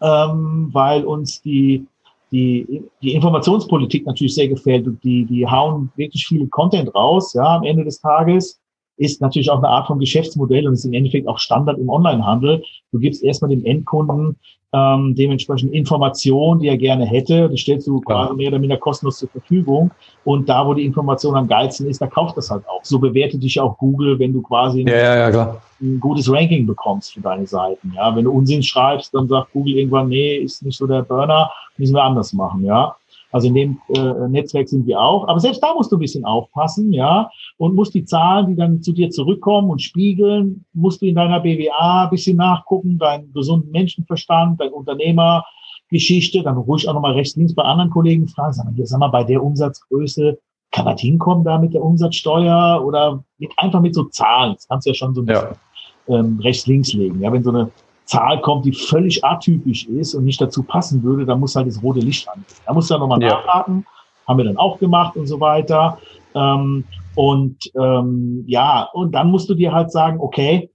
[0.01, 1.87] ähm, weil uns die
[2.33, 7.57] die, die Informationspolitik natürlich sehr gefällt und die, die hauen wirklich viel Content raus, ja,
[7.57, 8.60] am Ende des Tages
[9.01, 12.63] ist natürlich auch eine Art von Geschäftsmodell und ist im Endeffekt auch Standard im Onlinehandel.
[12.93, 14.37] Du gibst erstmal dem Endkunden
[14.73, 17.49] ähm, dementsprechend Informationen, die er gerne hätte.
[17.49, 19.91] Die stellst du quasi mehr oder minder kostenlos zur Verfügung.
[20.25, 22.85] Und da, wo die Information am geilsten ist, da kauft das halt auch.
[22.85, 27.15] So bewertet dich auch Google, wenn du quasi ja, ja, ja, ein gutes Ranking bekommst
[27.15, 27.93] für deine Seiten.
[27.97, 31.51] Ja, wenn du Unsinn schreibst, dann sagt Google irgendwann, nee, ist nicht so der Burner,
[31.79, 32.65] müssen wir anders machen.
[32.65, 32.95] Ja,
[33.33, 35.29] also in dem äh, Netzwerk sind wir auch.
[35.29, 38.83] Aber selbst da musst du ein bisschen aufpassen, ja, und musst die Zahlen, die dann
[38.83, 43.71] zu dir zurückkommen und spiegeln, musst du in deiner BWA ein bisschen nachgucken, deinen gesunden
[43.71, 48.75] Menschenverstand, dein Unternehmergeschichte, dann ruhig auch nochmal rechts, links bei anderen Kollegen fragen, sag mal,
[48.75, 50.39] hier, sag mal, bei der Umsatzgröße,
[50.73, 54.55] kann das hinkommen da mit der Umsatzsteuer oder mit, einfach mit so Zahlen?
[54.55, 55.49] Das kannst du ja schon so ein bisschen
[56.07, 56.19] ja.
[56.19, 57.21] ähm, rechts, links legen.
[57.21, 57.71] Ja, wenn so eine
[58.11, 61.81] Zahl kommt, die völlig atypisch ist und nicht dazu passen würde, dann muss halt das
[61.81, 62.45] rote Licht an.
[62.67, 63.29] Da muss du dann nochmal ja.
[63.29, 63.87] nachhaken.
[64.27, 65.99] Haben wir dann auch gemacht und so weiter.
[66.35, 66.85] Ähm,
[67.15, 70.71] und ähm, ja, und dann musst du dir halt sagen, okay,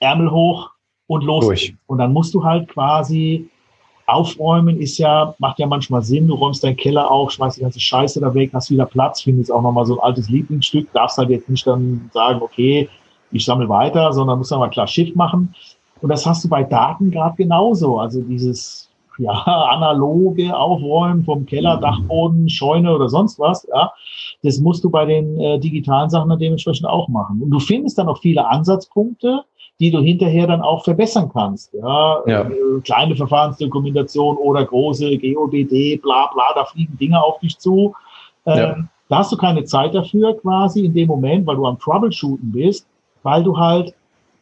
[0.00, 0.70] Ärmel hoch
[1.06, 1.44] und los.
[1.44, 1.74] Durch.
[1.86, 3.50] Und dann musst du halt quasi
[4.06, 6.28] aufräumen, ist ja, macht ja manchmal Sinn.
[6.28, 9.52] Du räumst deinen Keller auf, schmeißt die ganze Scheiße da weg, hast wieder Platz, findest
[9.52, 12.88] auch nochmal so ein altes Lieblingsstück, darfst halt jetzt nicht dann sagen, okay,
[13.32, 15.54] ich sammle weiter, sondern muss dann mal klar Schiff machen.
[16.04, 17.98] Und das hast du bei Daten gerade genauso.
[17.98, 19.30] Also dieses ja,
[19.70, 23.90] analoge Aufräumen vom Keller, Dachboden, Scheune oder sonst was, ja,
[24.42, 27.40] das musst du bei den äh, digitalen Sachen dann dementsprechend auch machen.
[27.40, 29.44] Und du findest dann auch viele Ansatzpunkte,
[29.80, 31.72] die du hinterher dann auch verbessern kannst.
[31.72, 32.42] Ja, ja.
[32.42, 37.94] Äh, kleine Verfahrensdokumentation oder große GOBD, bla bla, da fliegen Dinge auf dich zu.
[38.44, 38.76] Ähm, ja.
[39.08, 42.86] Da hast du keine Zeit dafür quasi in dem Moment, weil du am Troubleshooten bist
[43.24, 43.94] weil du halt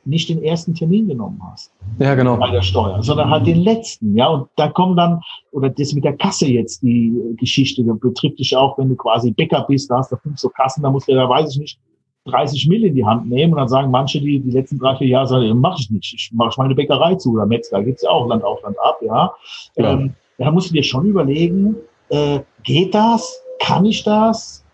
[0.04, 1.72] nicht den ersten Termin genommen hast.
[1.98, 2.36] Ja, genau.
[2.36, 4.16] Bei der Steuer, sondern halt den letzten.
[4.16, 5.20] Ja, und da kommen dann,
[5.52, 9.30] oder das mit der Kasse jetzt, die Geschichte, das betrifft dich auch, wenn du quasi
[9.30, 11.78] Bäcker bist, da hast du fünf so Kassen, da musst du, da weiß ich nicht,
[12.26, 15.08] 30 Mill in die Hand nehmen und dann sagen manche, die die letzten drei, vier
[15.08, 18.28] Jahre sagen, mach ich nicht, ich mache meine Bäckerei zu oder Metzger, gibt's ja auch
[18.28, 19.32] Land auf, Land ab, ja.
[19.76, 19.92] ja.
[19.92, 21.76] Ähm, da musst du dir schon überlegen,
[22.08, 23.42] äh, geht das?
[23.58, 24.64] Kann ich das?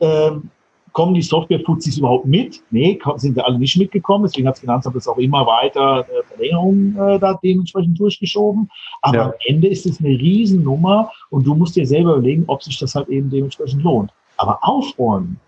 [0.00, 0.50] Ähm,
[0.92, 2.62] kommen die Software-Fuzis überhaupt mit?
[2.70, 4.24] Nee, sind wir alle nicht mitgekommen.
[4.24, 8.70] Deswegen hat das Finanzamt das auch immer weiter äh, Verlängerung äh, da dementsprechend durchgeschoben.
[9.00, 9.24] Aber ja.
[9.26, 12.94] am Ende ist es eine Riesennummer und du musst dir selber überlegen, ob sich das
[12.94, 14.10] halt eben dementsprechend lohnt.
[14.36, 15.38] Aber aufräumen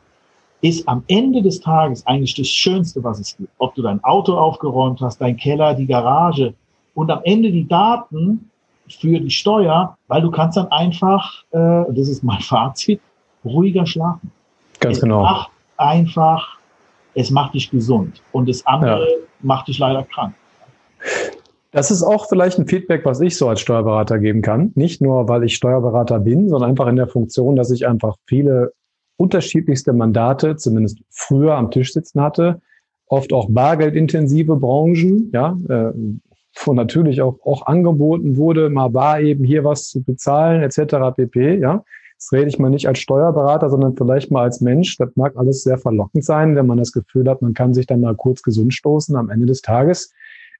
[0.60, 3.50] ist am Ende des Tages eigentlich das Schönste, was es gibt.
[3.58, 6.54] Ob du dein Auto aufgeräumt hast, dein Keller, die Garage
[6.94, 8.50] und am Ende die Daten
[8.88, 13.00] für die Steuer, weil du kannst dann einfach, äh, das ist mein Fazit,
[13.44, 14.32] ruhiger schlafen.
[14.84, 15.22] Ganz es genau.
[15.22, 16.58] Macht einfach,
[17.14, 19.16] es macht dich gesund und das andere ja.
[19.40, 20.34] macht dich leider krank.
[21.72, 24.70] Das ist auch vielleicht ein Feedback, was ich so als Steuerberater geben kann.
[24.76, 28.72] Nicht nur, weil ich Steuerberater bin, sondern einfach in der Funktion, dass ich einfach viele
[29.16, 32.60] unterschiedlichste Mandate, zumindest früher am Tisch sitzen hatte,
[33.06, 35.92] oft auch bargeldintensive Branchen, ja, äh,
[36.64, 41.16] wo natürlich auch, auch angeboten wurde, mal bar eben hier was zu bezahlen, etc.
[41.16, 41.58] pp.
[41.58, 41.84] Ja,
[42.24, 44.96] Jetzt rede ich mal nicht als Steuerberater, sondern vielleicht mal als Mensch.
[44.96, 48.00] Das mag alles sehr verlockend sein, wenn man das Gefühl hat, man kann sich dann
[48.00, 50.10] mal kurz gesund stoßen am Ende des Tages.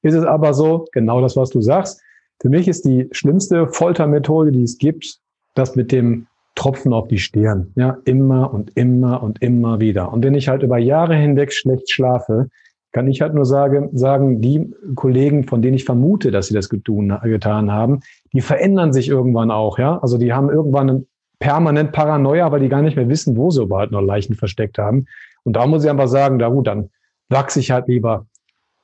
[0.03, 2.03] ist es aber so, genau das, was du sagst.
[2.43, 5.21] Für mich ist die schlimmste Foltermethode, die es gibt,
[5.55, 7.73] das mit dem Tropfen auf die Stirn.
[7.77, 10.13] Ja, immer und immer und immer wieder.
[10.13, 12.51] Und wenn ich halt über Jahre hinweg schlecht schlafe,
[12.93, 16.69] kann ich halt nur sagen, sagen, die Kollegen, von denen ich vermute, dass sie das
[16.69, 18.01] getan haben,
[18.35, 19.99] die verändern sich irgendwann auch, ja.
[20.01, 21.07] Also die haben irgendwann
[21.45, 25.05] permanent Paranoia, weil die gar nicht mehr wissen, wo sie überhaupt noch Leichen versteckt haben.
[25.43, 26.89] Und da muss ich einfach sagen, da gut, dann
[27.29, 28.25] wachse ich halt lieber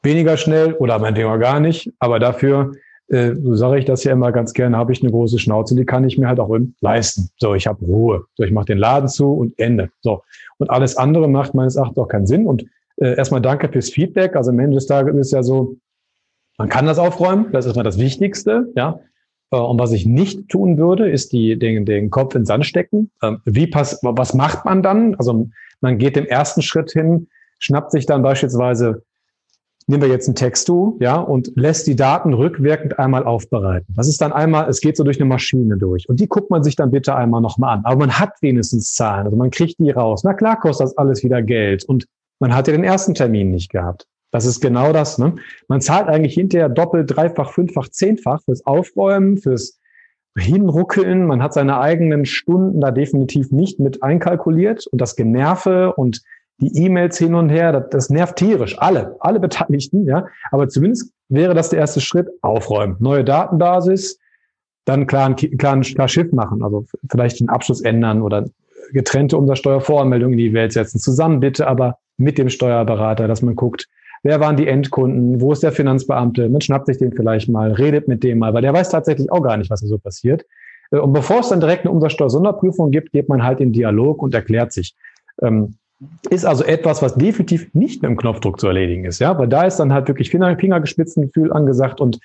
[0.03, 2.73] weniger schnell oder mein Thema gar nicht, aber dafür
[3.09, 5.87] äh, so sage ich das ja immer ganz gerne, habe ich eine große Schnauze, die
[5.87, 7.31] kann ich mir halt auch leisten.
[7.39, 8.27] So, ich habe Ruhe.
[8.35, 9.89] So, ich mache den Laden zu und Ende.
[10.03, 10.23] So.
[10.59, 12.47] Und alles andere macht meines Erachtens auch keinen Sinn.
[12.47, 14.37] Und äh, erstmal danke fürs Feedback.
[14.37, 15.77] Also am Ende des Tages ist ja so,
[16.59, 19.01] man kann das aufräumen, das ist erstmal das Wichtigste, ja.
[19.51, 23.11] Äh, und was ich nicht tun würde, ist die, den, den Kopf ins Sand stecken.
[23.23, 25.15] Ähm, wie pass, was macht man dann?
[25.17, 25.49] Also
[25.81, 27.29] man geht den ersten Schritt hin,
[27.59, 29.03] schnappt sich dann beispielsweise
[29.91, 33.93] nehmen wir jetzt einen Text-To, ja, und lässt die Daten rückwirkend einmal aufbereiten.
[33.97, 36.09] Das ist dann einmal, es geht so durch eine Maschine durch.
[36.09, 37.85] Und die guckt man sich dann bitte einmal nochmal an.
[37.85, 40.23] Aber man hat wenigstens Zahlen, also man kriegt die raus.
[40.25, 41.85] Na klar kostet das alles wieder Geld.
[41.85, 42.07] Und
[42.39, 44.07] man hat ja den ersten Termin nicht gehabt.
[44.31, 45.19] Das ist genau das.
[45.19, 45.35] Ne?
[45.69, 49.79] Man zahlt eigentlich hinterher doppelt, dreifach, fünffach, zehnfach fürs Aufräumen, fürs
[50.37, 51.27] Hinruckeln.
[51.27, 56.23] Man hat seine eigenen Stunden da definitiv nicht mit einkalkuliert und das Generve und
[56.61, 60.27] die E-Mails hin und her, das, das nervt tierisch, alle, alle Beteiligten, ja.
[60.51, 64.19] Aber zumindest wäre das der erste Schritt, aufräumen, neue Datenbasis,
[64.85, 68.45] dann klar ein, klar ein klar Schiff machen, also vielleicht den Abschluss ändern oder
[68.93, 73.89] getrennte Umsatzsteuervoranmeldungen in die Welt setzen, zusammen bitte, aber mit dem Steuerberater, dass man guckt,
[74.23, 78.09] wer waren die Endkunden, wo ist der Finanzbeamte, man schnappt sich den vielleicht mal, redet
[78.09, 80.45] mit dem mal, weil der weiß tatsächlich auch gar nicht, was da so passiert.
[80.91, 84.35] Äh, und bevor es dann direkt eine Umsatzsteuer-Sonderprüfung gibt, geht man halt in Dialog und
[84.35, 84.95] erklärt sich.
[85.43, 85.75] Ähm,
[86.31, 89.65] ist also etwas, was definitiv nicht mit dem Knopfdruck zu erledigen ist, ja, weil da
[89.65, 92.19] ist dann halt wirklich Finger, Fingergespitzengefühl angesagt und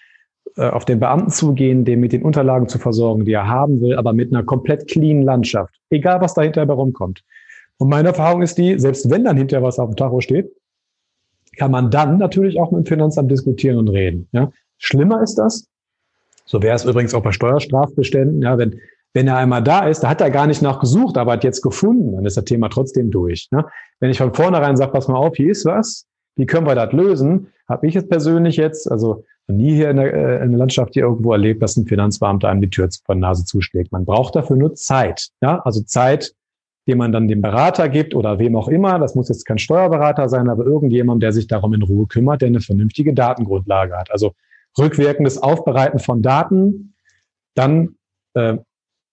[0.55, 3.95] äh, auf den Beamten zugehen, den mit den Unterlagen zu versorgen, die er haben will,
[3.95, 7.23] aber mit einer komplett clean Landschaft, egal was dahinter herumkommt.
[7.77, 10.49] Und meine Erfahrung ist die, selbst wenn dann hinterher was auf dem Tacho steht,
[11.55, 14.27] kann man dann natürlich auch mit dem Finanzamt diskutieren und reden.
[14.31, 14.51] Ja.
[14.77, 15.67] Schlimmer ist das,
[16.45, 18.79] so wäre es übrigens auch bei Steuerstrafbeständen, ja, wenn
[19.15, 22.11] wenn er einmal da ist, da hat er gar nicht nachgesucht, aber hat jetzt gefunden,
[22.11, 23.47] dann ist das Thema trotzdem durch.
[23.49, 23.65] Ne?
[24.01, 26.91] Wenn ich von vornherein sage, pass mal auf, hier ist was, wie können wir das
[26.91, 30.95] lösen, habe ich es persönlich jetzt, also nie hier in der, äh, in der Landschaft
[30.95, 33.93] hier irgendwo erlebt, dass ein Finanzbeamter einem die Tür vor der Nase zuschlägt.
[33.93, 35.29] Man braucht dafür nur Zeit.
[35.41, 35.61] Ja?
[35.63, 36.33] Also Zeit,
[36.87, 38.99] die man dann dem Berater gibt oder wem auch immer.
[38.99, 42.47] Das muss jetzt kein Steuerberater sein, aber irgendjemand, der sich darum in Ruhe kümmert, der
[42.47, 44.11] eine vernünftige Datengrundlage hat.
[44.11, 44.33] Also
[44.77, 46.93] rückwirkendes Aufbereiten von Daten,
[47.55, 47.95] dann
[48.33, 48.57] äh,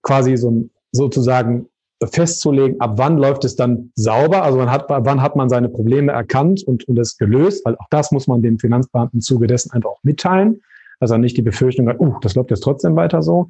[0.02, 1.68] quasi so sozusagen
[2.04, 6.12] festzulegen, ab wann läuft es dann sauber, also man hat, wann hat man seine Probleme
[6.12, 9.70] erkannt und, und es gelöst, weil auch das muss man dem Finanzbeamten im Zuge dessen
[9.72, 10.60] einfach auch mitteilen,
[11.00, 13.48] dass er nicht die Befürchtung hat, uh, das läuft jetzt trotzdem weiter so.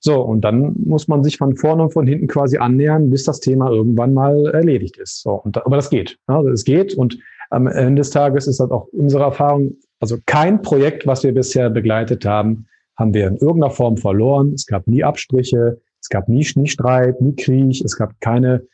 [0.00, 3.40] So, und dann muss man sich von vorne und von hinten quasi annähern, bis das
[3.40, 5.22] Thema irgendwann mal erledigt ist.
[5.22, 6.18] So, und, aber das geht.
[6.26, 7.18] Also es geht und
[7.50, 11.70] am Ende des Tages ist das auch unsere Erfahrung, also kein Projekt, was wir bisher
[11.70, 14.52] begleitet haben, haben wir in irgendeiner Form verloren.
[14.54, 18.66] Es gab nie Abstriche, es gab nie, nie Streit, nie Krieg, es gab keine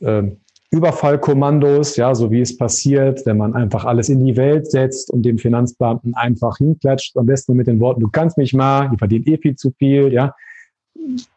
[0.00, 0.22] äh,
[0.70, 5.22] Überfallkommandos, ja, so wie es passiert, wenn man einfach alles in die Welt setzt und
[5.22, 9.24] dem Finanzbeamten einfach hinklatscht, am besten mit den Worten, du kannst mich mal, die verdienen
[9.28, 10.34] eh viel zu viel, ja,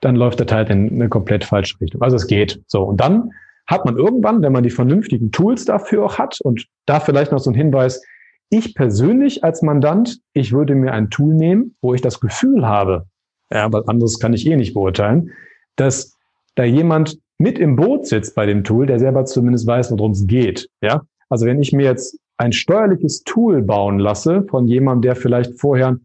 [0.02, 2.02] dann läuft der Teil in eine komplett falsche Richtung.
[2.02, 2.62] Also es geht.
[2.68, 2.84] So.
[2.84, 3.32] Und dann
[3.68, 7.40] hat man irgendwann, wenn man die vernünftigen Tools dafür auch hat und da vielleicht noch
[7.40, 8.02] so ein Hinweis,
[8.50, 13.06] ich persönlich als Mandant, ich würde mir ein Tool nehmen, wo ich das Gefühl habe,
[13.52, 15.32] ja, aber anderes kann ich eh nicht beurteilen,
[15.76, 16.14] dass
[16.56, 20.26] da jemand mit im Boot sitzt bei dem Tool, der selber zumindest weiß, worum es
[20.28, 20.70] geht.
[20.82, 25.60] Ja, also wenn ich mir jetzt ein steuerliches Tool bauen lasse von jemandem, der vielleicht
[25.60, 25.98] vorher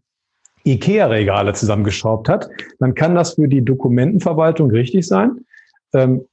[0.65, 2.49] IKEA-Regale zusammengeschraubt hat,
[2.79, 5.45] dann kann das für die Dokumentenverwaltung richtig sein.
[5.93, 6.25] Ähm,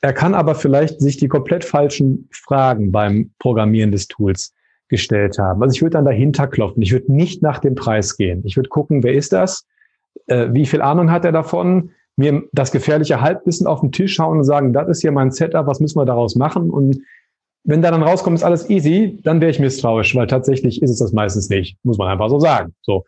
[0.00, 4.52] er kann aber vielleicht sich die komplett falschen Fragen beim Programmieren des Tools
[4.88, 5.62] gestellt haben.
[5.62, 6.82] Also ich würde dann dahinter klopfen.
[6.82, 8.42] Ich würde nicht nach dem Preis gehen.
[8.44, 9.66] Ich würde gucken, wer ist das?
[10.26, 14.38] äh, wie viel Ahnung hat er davon, mir das gefährliche Halbwissen auf den Tisch hauen
[14.38, 16.70] und sagen, das ist hier mein Setup, was müssen wir daraus machen?
[16.70, 17.00] Und
[17.64, 20.98] wenn da dann rauskommt, ist alles easy, dann wäre ich misstrauisch, weil tatsächlich ist es
[20.98, 22.74] das meistens nicht, muss man einfach so sagen.
[22.82, 23.04] So.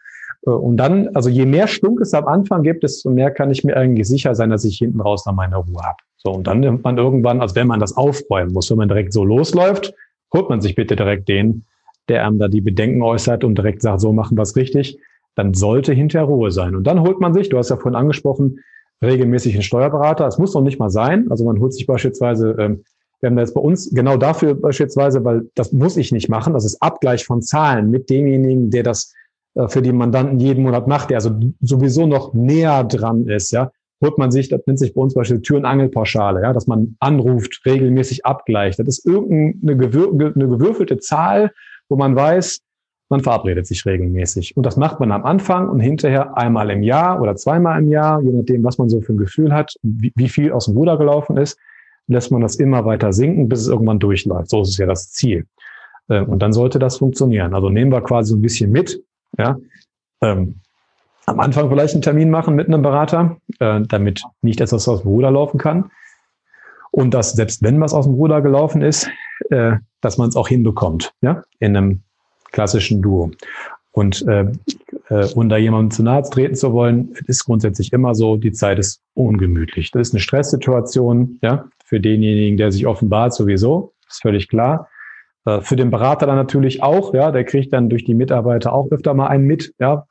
[0.46, 3.64] Äh, und dann, also je mehr Stunk es am Anfang gibt, desto mehr kann ich
[3.64, 5.96] mir eigentlich sicher sein, dass ich hinten raus dann meine Ruhe habe.
[6.16, 9.12] So, und dann nimmt man irgendwann, also wenn man das aufräumen muss, wenn man direkt
[9.12, 9.94] so losläuft,
[10.32, 11.64] holt man sich bitte direkt den,
[12.08, 14.98] der einem da die Bedenken äußert und direkt sagt, so machen wir es richtig
[15.34, 16.74] dann sollte hinterher Ruhe sein.
[16.74, 18.60] Und dann holt man sich, du hast ja vorhin angesprochen,
[19.02, 20.26] regelmäßig einen Steuerberater.
[20.26, 21.30] Es muss noch nicht mal sein.
[21.30, 22.84] Also man holt sich beispielsweise ähm,
[23.20, 26.52] Wir haben da jetzt bei uns genau dafür beispielsweise, weil das muss ich nicht machen,
[26.52, 29.12] das ist Abgleich von Zahlen mit demjenigen, der das
[29.68, 31.30] für die Mandanten jeden Monat macht, der also
[31.60, 33.70] sowieso noch näher dran ist, ja,
[34.02, 36.96] holt man sich, das nennt sich bei uns beispielsweise Tür- und Angelpauschale, ja, dass man
[37.00, 38.78] anruft, regelmäßig abgleicht.
[38.78, 41.52] Das ist irgendeine gewür eine gewürfelte Zahl,
[41.88, 42.60] wo man weiß,
[43.10, 44.56] man verabredet sich regelmäßig.
[44.56, 48.20] Und das macht man am Anfang und hinterher einmal im Jahr oder zweimal im Jahr,
[48.22, 50.96] je nachdem, was man so für ein Gefühl hat, wie, wie viel aus dem Ruder
[50.98, 51.58] gelaufen ist,
[52.06, 54.50] lässt man das immer weiter sinken, bis es irgendwann durchläuft.
[54.50, 55.46] So ist es ja das Ziel.
[56.10, 57.54] Ähm, und dann sollte das funktionieren.
[57.54, 59.02] Also nehmen wir quasi so ein bisschen mit,
[59.38, 59.56] ja.
[60.20, 60.60] Ähm,
[61.26, 65.08] am Anfang vielleicht einen Termin machen mit einem Berater, äh, damit nicht etwas aus dem
[65.08, 65.90] Ruder laufen kann.
[66.90, 69.08] Und dass selbst wenn was aus dem Ruder gelaufen ist,
[69.50, 72.02] äh, dass man es auch hinbekommt, ja, in einem
[72.52, 73.30] klassischen Duo.
[73.90, 74.46] Und äh,
[75.08, 79.00] äh, da jemandem zu nahe treten zu wollen, ist grundsätzlich immer so, die Zeit ist
[79.14, 79.90] ungemütlich.
[79.90, 84.88] Das ist eine Stresssituation, ja, für denjenigen, der sich offenbart, sowieso, ist völlig klar.
[85.44, 88.90] Äh, für den Berater dann natürlich auch, ja, der kriegt dann durch die Mitarbeiter auch
[88.90, 90.06] öfter mal einen mit, ja,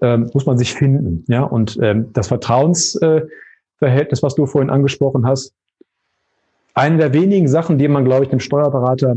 [0.00, 5.54] ähm, muss man sich finden, ja, und ähm, das Vertrauensverhältnis, was du vorhin angesprochen hast,
[6.74, 9.16] eine der wenigen Sachen, die man, glaube ich, dem Steuerberater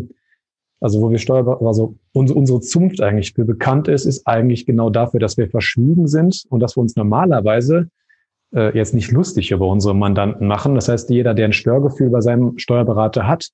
[0.80, 4.90] also wo wir Steuer, also unsere, unsere Zunft eigentlich für bekannt ist, ist eigentlich genau
[4.90, 7.90] dafür, dass wir verschwiegen sind und dass wir uns normalerweise
[8.54, 10.76] äh, jetzt nicht lustig über unsere Mandanten machen.
[10.76, 13.50] Das heißt, jeder, der ein Störgefühl bei seinem Steuerberater hat,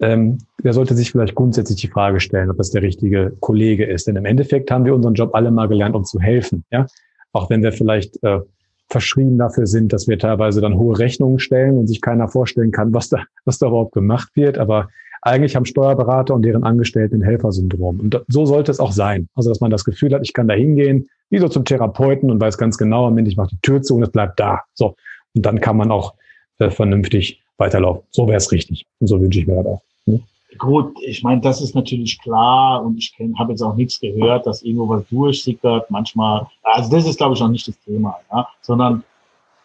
[0.00, 4.06] ähm, der sollte sich vielleicht grundsätzlich die Frage stellen, ob das der richtige Kollege ist.
[4.06, 6.64] Denn im Endeffekt haben wir unseren Job alle mal gelernt, um zu helfen.
[6.70, 6.86] Ja,
[7.32, 8.40] auch wenn wir vielleicht äh,
[8.88, 12.92] verschrien dafür sind, dass wir teilweise dann hohe Rechnungen stellen und sich keiner vorstellen kann,
[12.92, 14.58] was da, was da überhaupt gemacht wird.
[14.58, 14.88] Aber
[15.22, 18.00] eigentlich haben Steuerberater und deren Angestellten ein Helfersyndrom.
[18.00, 19.28] Und so sollte es auch sein.
[19.34, 22.40] Also, dass man das Gefühl hat, ich kann da hingehen, wie so zum Therapeuten und
[22.40, 24.60] weiß ganz genau, am Ende, ich mache die Tür zu und es bleibt da.
[24.74, 24.96] So.
[25.34, 26.14] Und dann kann man auch
[26.58, 28.02] äh, vernünftig weiterlaufen.
[28.10, 28.86] So wäre es richtig.
[29.00, 29.82] Und so wünsche ich mir das auch.
[30.06, 30.20] Ne?
[30.58, 34.62] Gut, ich meine, das ist natürlich klar und ich habe jetzt auch nichts gehört, dass
[34.62, 35.90] irgendwo was durchsickert.
[35.90, 39.02] Manchmal, also das ist, glaube ich, noch nicht das Thema, ja, sondern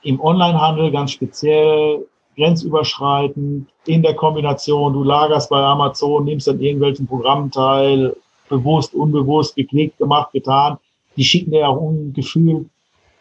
[0.04, 2.06] im Onlinehandel ganz speziell
[2.38, 8.16] grenzüberschreitend in der Kombination, du lagerst bei Amazon, nimmst an irgendwelchen Programmen teil,
[8.48, 10.78] bewusst, unbewusst, geklickt, gemacht, getan.
[11.18, 12.68] Die schicken dir auch ungefühlt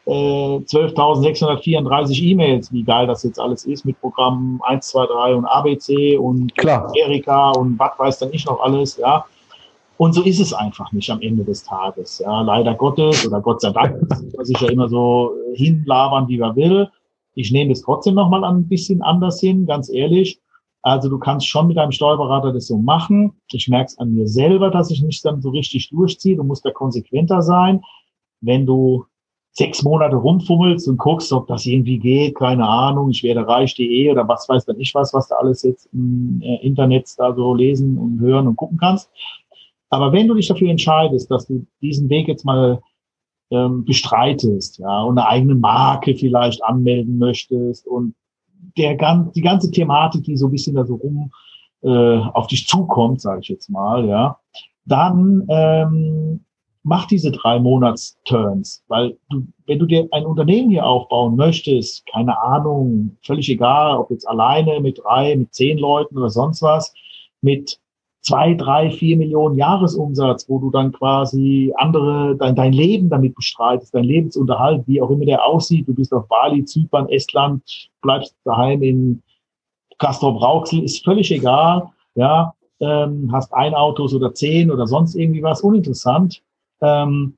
[0.06, 5.44] äh, 12.634 E-Mails, wie geil das jetzt alles ist mit Programmen 1, 2, 3 und
[5.46, 6.90] ABC und Klar.
[6.94, 9.24] Erika und was weiß dann ich noch alles, ja.
[9.98, 12.42] Und so ist es einfach nicht am Ende des Tages, ja.
[12.42, 14.00] Leider Gottes oder Gott sei Dank,
[14.36, 16.88] was ich ja immer so hinlabern, wie man will.
[17.34, 20.40] Ich nehme es trotzdem nochmal ein bisschen anders hin, ganz ehrlich.
[20.82, 23.32] Also du kannst schon mit deinem Steuerberater das so machen.
[23.50, 26.36] Ich merke es an mir selber, dass ich nicht dann so richtig durchziehe.
[26.36, 27.82] Du musst da konsequenter sein.
[28.40, 29.04] Wenn du
[29.56, 34.28] sechs Monate rumfummelst und guckst, ob das irgendwie geht, keine Ahnung, ich werde reich.de oder
[34.28, 37.96] was weiß dann ich was, was du alles jetzt im äh, Internet da so lesen
[37.96, 39.10] und hören und gucken kannst.
[39.88, 42.82] Aber wenn du dich dafür entscheidest, dass du diesen Weg jetzt mal
[43.50, 48.14] ähm, bestreitest, ja, und eine eigene Marke vielleicht anmelden möchtest und
[48.76, 51.30] der ganz, die ganze Thematik, die so ein bisschen da so rum
[51.82, 54.38] äh, auf dich zukommt, sage ich jetzt mal, ja,
[54.84, 56.45] dann ähm,
[56.86, 62.40] mach diese drei Monats-Turns, weil du, wenn du dir ein Unternehmen hier aufbauen möchtest, keine
[62.40, 66.94] Ahnung, völlig egal, ob jetzt alleine mit drei, mit zehn Leuten oder sonst was,
[67.42, 67.80] mit
[68.20, 73.92] zwei, drei, vier Millionen Jahresumsatz, wo du dann quasi andere, dein, dein Leben damit bestreitest,
[73.92, 75.88] dein Lebensunterhalt, wie auch immer der aussieht.
[75.88, 77.62] Du bist auf Bali, Zypern, Estland,
[78.00, 79.22] bleibst daheim in
[79.98, 85.42] Castrop Rauxel, ist völlig egal, ja, ähm, hast ein Autos oder zehn oder sonst irgendwie
[85.42, 86.42] was, uninteressant.
[86.80, 87.36] Ähm,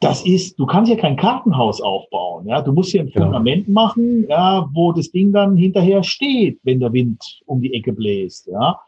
[0.00, 3.72] das ist, du kannst ja kein Kartenhaus aufbauen, ja, du musst hier ein Fundament ja.
[3.72, 8.46] machen, ja, wo das Ding dann hinterher steht, wenn der Wind um die Ecke bläst,
[8.46, 8.78] ja.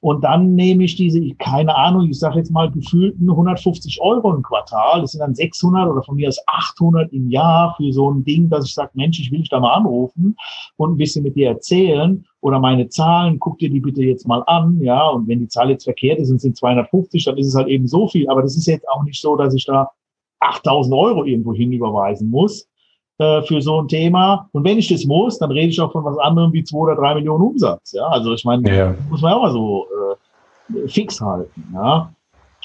[0.00, 4.42] Und dann nehme ich diese, keine Ahnung, ich sage jetzt mal gefühlten 150 Euro im
[4.42, 5.00] Quartal.
[5.00, 8.48] Das sind dann 600 oder von mir aus 800 im Jahr für so ein Ding,
[8.48, 10.36] dass ich sage, Mensch, ich will dich da mal anrufen
[10.76, 14.44] und ein bisschen mit dir erzählen oder meine Zahlen, guck dir die bitte jetzt mal
[14.46, 15.08] an, ja.
[15.08, 17.88] Und wenn die Zahl jetzt verkehrt ist und sind 250, dann ist es halt eben
[17.88, 18.28] so viel.
[18.30, 19.90] Aber das ist jetzt auch nicht so, dass ich da
[20.38, 22.68] 8000 Euro irgendwo hinüberweisen muss,
[23.18, 24.48] äh, für so ein Thema.
[24.52, 26.96] Und wenn ich das muss, dann rede ich auch von was anderem wie zwei oder
[26.96, 27.92] drei Millionen Umsatz.
[27.92, 28.94] Ja, also ich meine, ja.
[29.10, 29.86] muss man auch mal so
[30.74, 31.64] äh, fix halten.
[31.74, 32.12] Ja,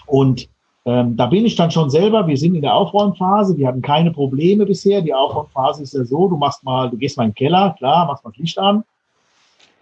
[0.05, 0.47] und
[0.85, 2.27] ähm, da bin ich dann schon selber.
[2.27, 3.57] Wir sind in der Aufräumphase.
[3.57, 5.01] Wir hatten keine Probleme bisher.
[5.01, 8.05] Die Aufräumphase ist ja so: Du machst mal, du gehst mal in den Keller, klar,
[8.05, 8.83] machst mal das Licht an.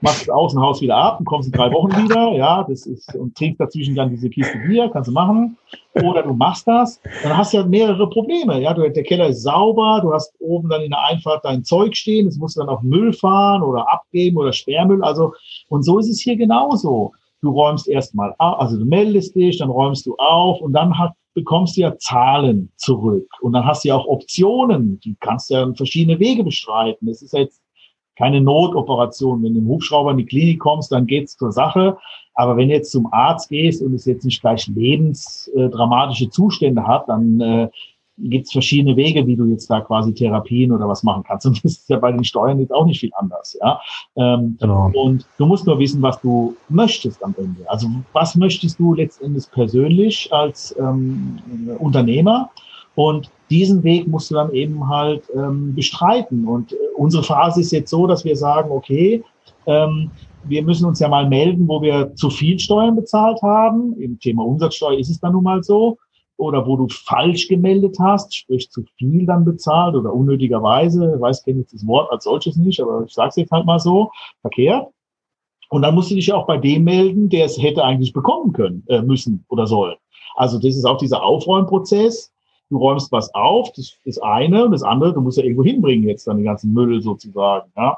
[0.02, 3.36] Machst das Außenhaus wieder ab und kommst in drei Wochen wieder, ja, das ist, und
[3.36, 5.58] trinkst dazwischen dann diese Kiste Bier, kannst du machen.
[6.04, 9.44] Oder du machst das, dann hast du ja mehrere Probleme, ja, du, der Keller ist
[9.44, 12.70] sauber, du hast oben dann in der Einfahrt dein Zeug stehen, das musst du dann
[12.70, 15.34] auf Müll fahren oder abgeben oder Sperrmüll, also,
[15.68, 17.12] und so ist es hier genauso.
[17.42, 21.76] Du räumst erstmal, also du meldest dich, dann räumst du auf und dann hat, bekommst
[21.76, 23.28] du ja Zahlen zurück.
[23.42, 27.08] Und dann hast du ja auch Optionen, die kannst du ja verschiedene Wege bestreiten.
[27.08, 27.61] Das ist jetzt
[28.22, 29.42] keine Notoperation.
[29.42, 31.98] Wenn du im Hubschrauber in die Klinik kommst, dann geht's zur Sache.
[32.36, 37.10] Aber wenn du jetzt zum Arzt gehst und es jetzt nicht gleich lebensdramatische Zustände hat,
[37.10, 37.70] dann äh,
[38.18, 41.46] gibt es verschiedene Wege, wie du jetzt da quasi Therapien oder was machen kannst.
[41.48, 43.58] Und das ist ja bei den Steuern jetzt auch nicht viel anders.
[43.60, 43.82] Ja?
[44.16, 44.92] Ähm, genau.
[44.94, 47.68] Und du musst nur wissen, was du möchtest am Ende.
[47.70, 51.40] Also was möchtest du letztendlich persönlich als ähm,
[51.80, 52.52] Unternehmer?
[52.96, 56.48] Und diesen Weg musst du dann eben halt ähm, bestreiten.
[56.48, 59.24] Und äh, unsere Phase ist jetzt so, dass wir sagen, okay,
[59.66, 60.12] ähm,
[60.44, 63.94] wir müssen uns ja mal melden, wo wir zu viel Steuern bezahlt haben.
[64.00, 65.98] Im Thema Umsatzsteuer ist es dann nun mal so
[66.42, 71.44] oder wo du falsch gemeldet hast, sprich zu viel dann bezahlt oder unnötigerweise, ich weiß,
[71.44, 74.10] kenne jetzt das Wort als solches nicht, aber ich sage es jetzt halt mal so,
[74.42, 74.88] verkehrt.
[75.70, 78.84] Und dann musst du dich auch bei dem melden, der es hätte eigentlich bekommen können,
[78.88, 79.96] äh, müssen oder sollen.
[80.36, 82.34] Also das ist auch dieser Aufräumprozess.
[82.72, 86.08] Du räumst was auf, das ist eine, und das andere, du musst ja irgendwo hinbringen
[86.08, 87.98] jetzt dann den ganzen Müll sozusagen, ja.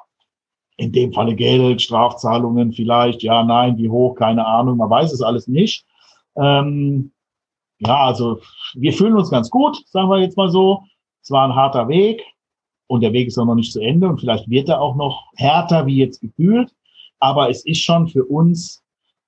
[0.77, 5.21] In dem Falle Geld, Strafzahlungen vielleicht, ja, nein, wie hoch, keine Ahnung, man weiß es
[5.21, 5.85] alles nicht.
[6.35, 7.11] Ähm,
[7.77, 8.39] ja, also
[8.73, 10.81] wir fühlen uns ganz gut, sagen wir jetzt mal so.
[11.21, 12.23] Es war ein harter Weg
[12.87, 15.31] und der Weg ist auch noch nicht zu Ende und vielleicht wird er auch noch
[15.35, 16.73] härter wie jetzt gefühlt.
[17.19, 18.82] Aber es ist schon für uns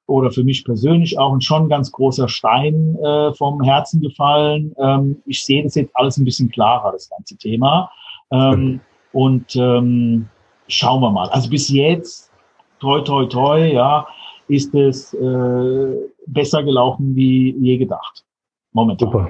[0.08, 4.74] oder für mich persönlich auch ein schon ganz großer Stein äh, vom Herzen gefallen.
[4.78, 7.92] Ähm, ich sehe das jetzt alles ein bisschen klarer, das ganze Thema.
[8.32, 8.80] Ähm,
[9.14, 10.28] und ähm,
[10.68, 11.30] schauen wir mal.
[11.30, 12.32] Also bis jetzt,
[12.80, 14.08] toi, toi, toi, ja,
[14.48, 15.96] ist es äh,
[16.28, 18.24] besser gelaufen wie je gedacht.
[18.74, 19.10] Momentan.
[19.10, 19.30] Super.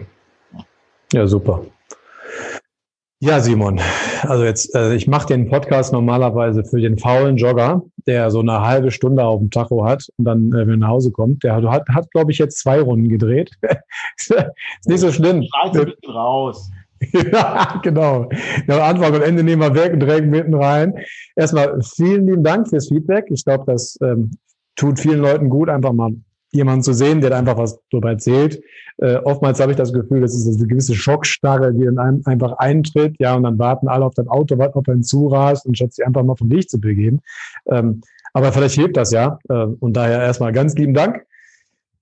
[1.13, 1.65] Ja, super.
[3.21, 3.79] Ja, Simon,
[4.23, 8.61] also jetzt, äh, ich mache den Podcast normalerweise für den faulen Jogger, der so eine
[8.61, 11.55] halbe Stunde auf dem Tacho hat und dann, äh, wenn er nach Hause kommt, der
[11.55, 13.51] hat, hat glaube ich, jetzt zwei Runden gedreht.
[14.17, 14.33] ist
[14.85, 15.43] nicht so schlimm.
[15.43, 16.69] Schneide bitte raus.
[17.31, 18.29] ja, genau.
[18.67, 20.93] Ja, Anfang und Ende nehmen wir weg und direkt mitten rein.
[21.37, 23.27] Erstmal vielen lieben Dank fürs Feedback.
[23.29, 24.31] Ich glaube, das ähm,
[24.75, 26.11] tut vielen Leuten gut, einfach mal
[26.55, 28.61] jemanden zu sehen, der einfach was darüber erzählt.
[28.97, 32.53] Äh, oftmals habe ich das Gefühl, das ist eine gewisse Schockstarre, die in einem einfach
[32.53, 35.93] eintritt, ja, und dann warten alle auf das Auto, warten, ob er hinzurast und statt
[35.93, 37.21] sich einfach mal vom Weg zu begeben.
[37.69, 38.01] Ähm,
[38.33, 39.39] aber vielleicht hilft das ja.
[39.49, 41.25] Äh, und daher erstmal ganz lieben Dank.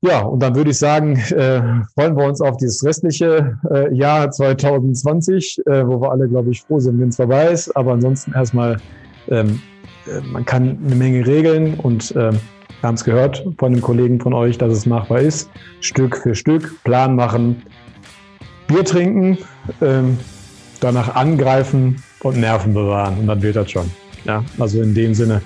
[0.06, 1.62] Ja, und dann würde ich sagen, äh,
[1.96, 6.62] freuen wir uns auf dieses restliche äh, Jahr 2020, äh, wo wir alle, glaube ich,
[6.62, 7.74] froh sind, wenn es vorbei ist.
[7.78, 8.78] Aber ansonsten erstmal,
[9.30, 9.62] ähm,
[10.06, 12.38] äh, man kann eine Menge regeln und ähm,
[12.84, 15.50] wir haben es gehört von den Kollegen von euch, dass es machbar ist.
[15.80, 17.64] Stück für Stück, Plan machen,
[18.68, 19.38] Bier trinken,
[19.82, 20.18] ähm,
[20.82, 23.20] danach angreifen und Nerven bewahren.
[23.20, 23.90] Und dann wird das schon.
[24.26, 25.42] Ja, also in dem Sinne.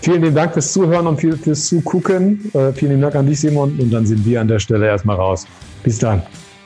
[0.00, 2.50] Vielen lieben Dank fürs Zuhören und fürs Zugucken.
[2.52, 3.78] Äh, vielen Dank an dich, Simon.
[3.78, 5.46] Und dann sind wir an der Stelle erstmal raus.
[5.84, 6.20] Bis dann.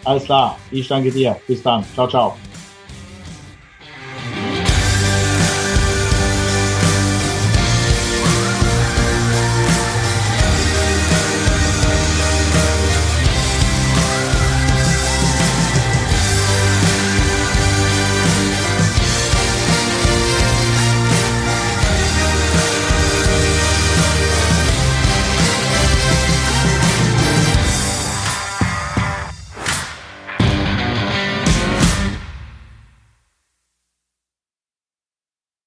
[0.05, 0.57] Alles klar.
[0.71, 1.37] Ich danke dir.
[1.47, 1.85] Bis dann.
[1.95, 2.37] Ciao, ciao.